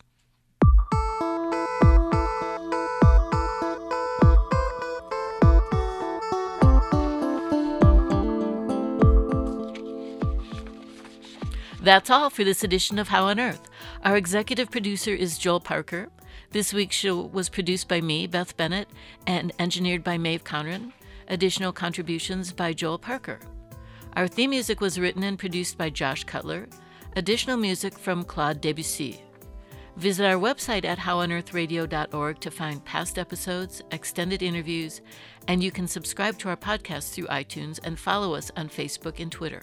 That's 11.82 12.10
all 12.10 12.28
for 12.28 12.44
this 12.44 12.62
edition 12.62 12.98
of 12.98 13.08
How 13.08 13.24
on 13.24 13.40
Earth. 13.40 13.69
Our 14.02 14.16
executive 14.16 14.70
producer 14.70 15.10
is 15.10 15.36
Joel 15.36 15.60
Parker. 15.60 16.08
This 16.52 16.72
week's 16.72 16.96
show 16.96 17.20
was 17.20 17.50
produced 17.50 17.86
by 17.86 18.00
me, 18.00 18.26
Beth 18.26 18.56
Bennett, 18.56 18.88
and 19.26 19.52
engineered 19.58 20.02
by 20.02 20.16
Maeve 20.16 20.42
Conran. 20.42 20.94
Additional 21.28 21.70
contributions 21.70 22.50
by 22.50 22.72
Joel 22.72 22.98
Parker. 22.98 23.38
Our 24.16 24.26
theme 24.26 24.50
music 24.50 24.80
was 24.80 24.98
written 24.98 25.22
and 25.22 25.38
produced 25.38 25.76
by 25.76 25.90
Josh 25.90 26.24
Cutler. 26.24 26.66
Additional 27.14 27.58
music 27.58 27.98
from 27.98 28.24
Claude 28.24 28.62
Debussy. 28.62 29.20
Visit 29.96 30.24
our 30.24 30.40
website 30.40 30.86
at 30.86 30.98
howonearthradio.org 30.98 32.40
to 32.40 32.50
find 32.50 32.82
past 32.86 33.18
episodes, 33.18 33.82
extended 33.90 34.42
interviews, 34.42 35.02
and 35.46 35.62
you 35.62 35.70
can 35.70 35.86
subscribe 35.86 36.38
to 36.38 36.48
our 36.48 36.56
podcast 36.56 37.12
through 37.12 37.26
iTunes 37.26 37.78
and 37.84 37.98
follow 37.98 38.34
us 38.34 38.50
on 38.56 38.70
Facebook 38.70 39.20
and 39.20 39.30
Twitter. 39.30 39.62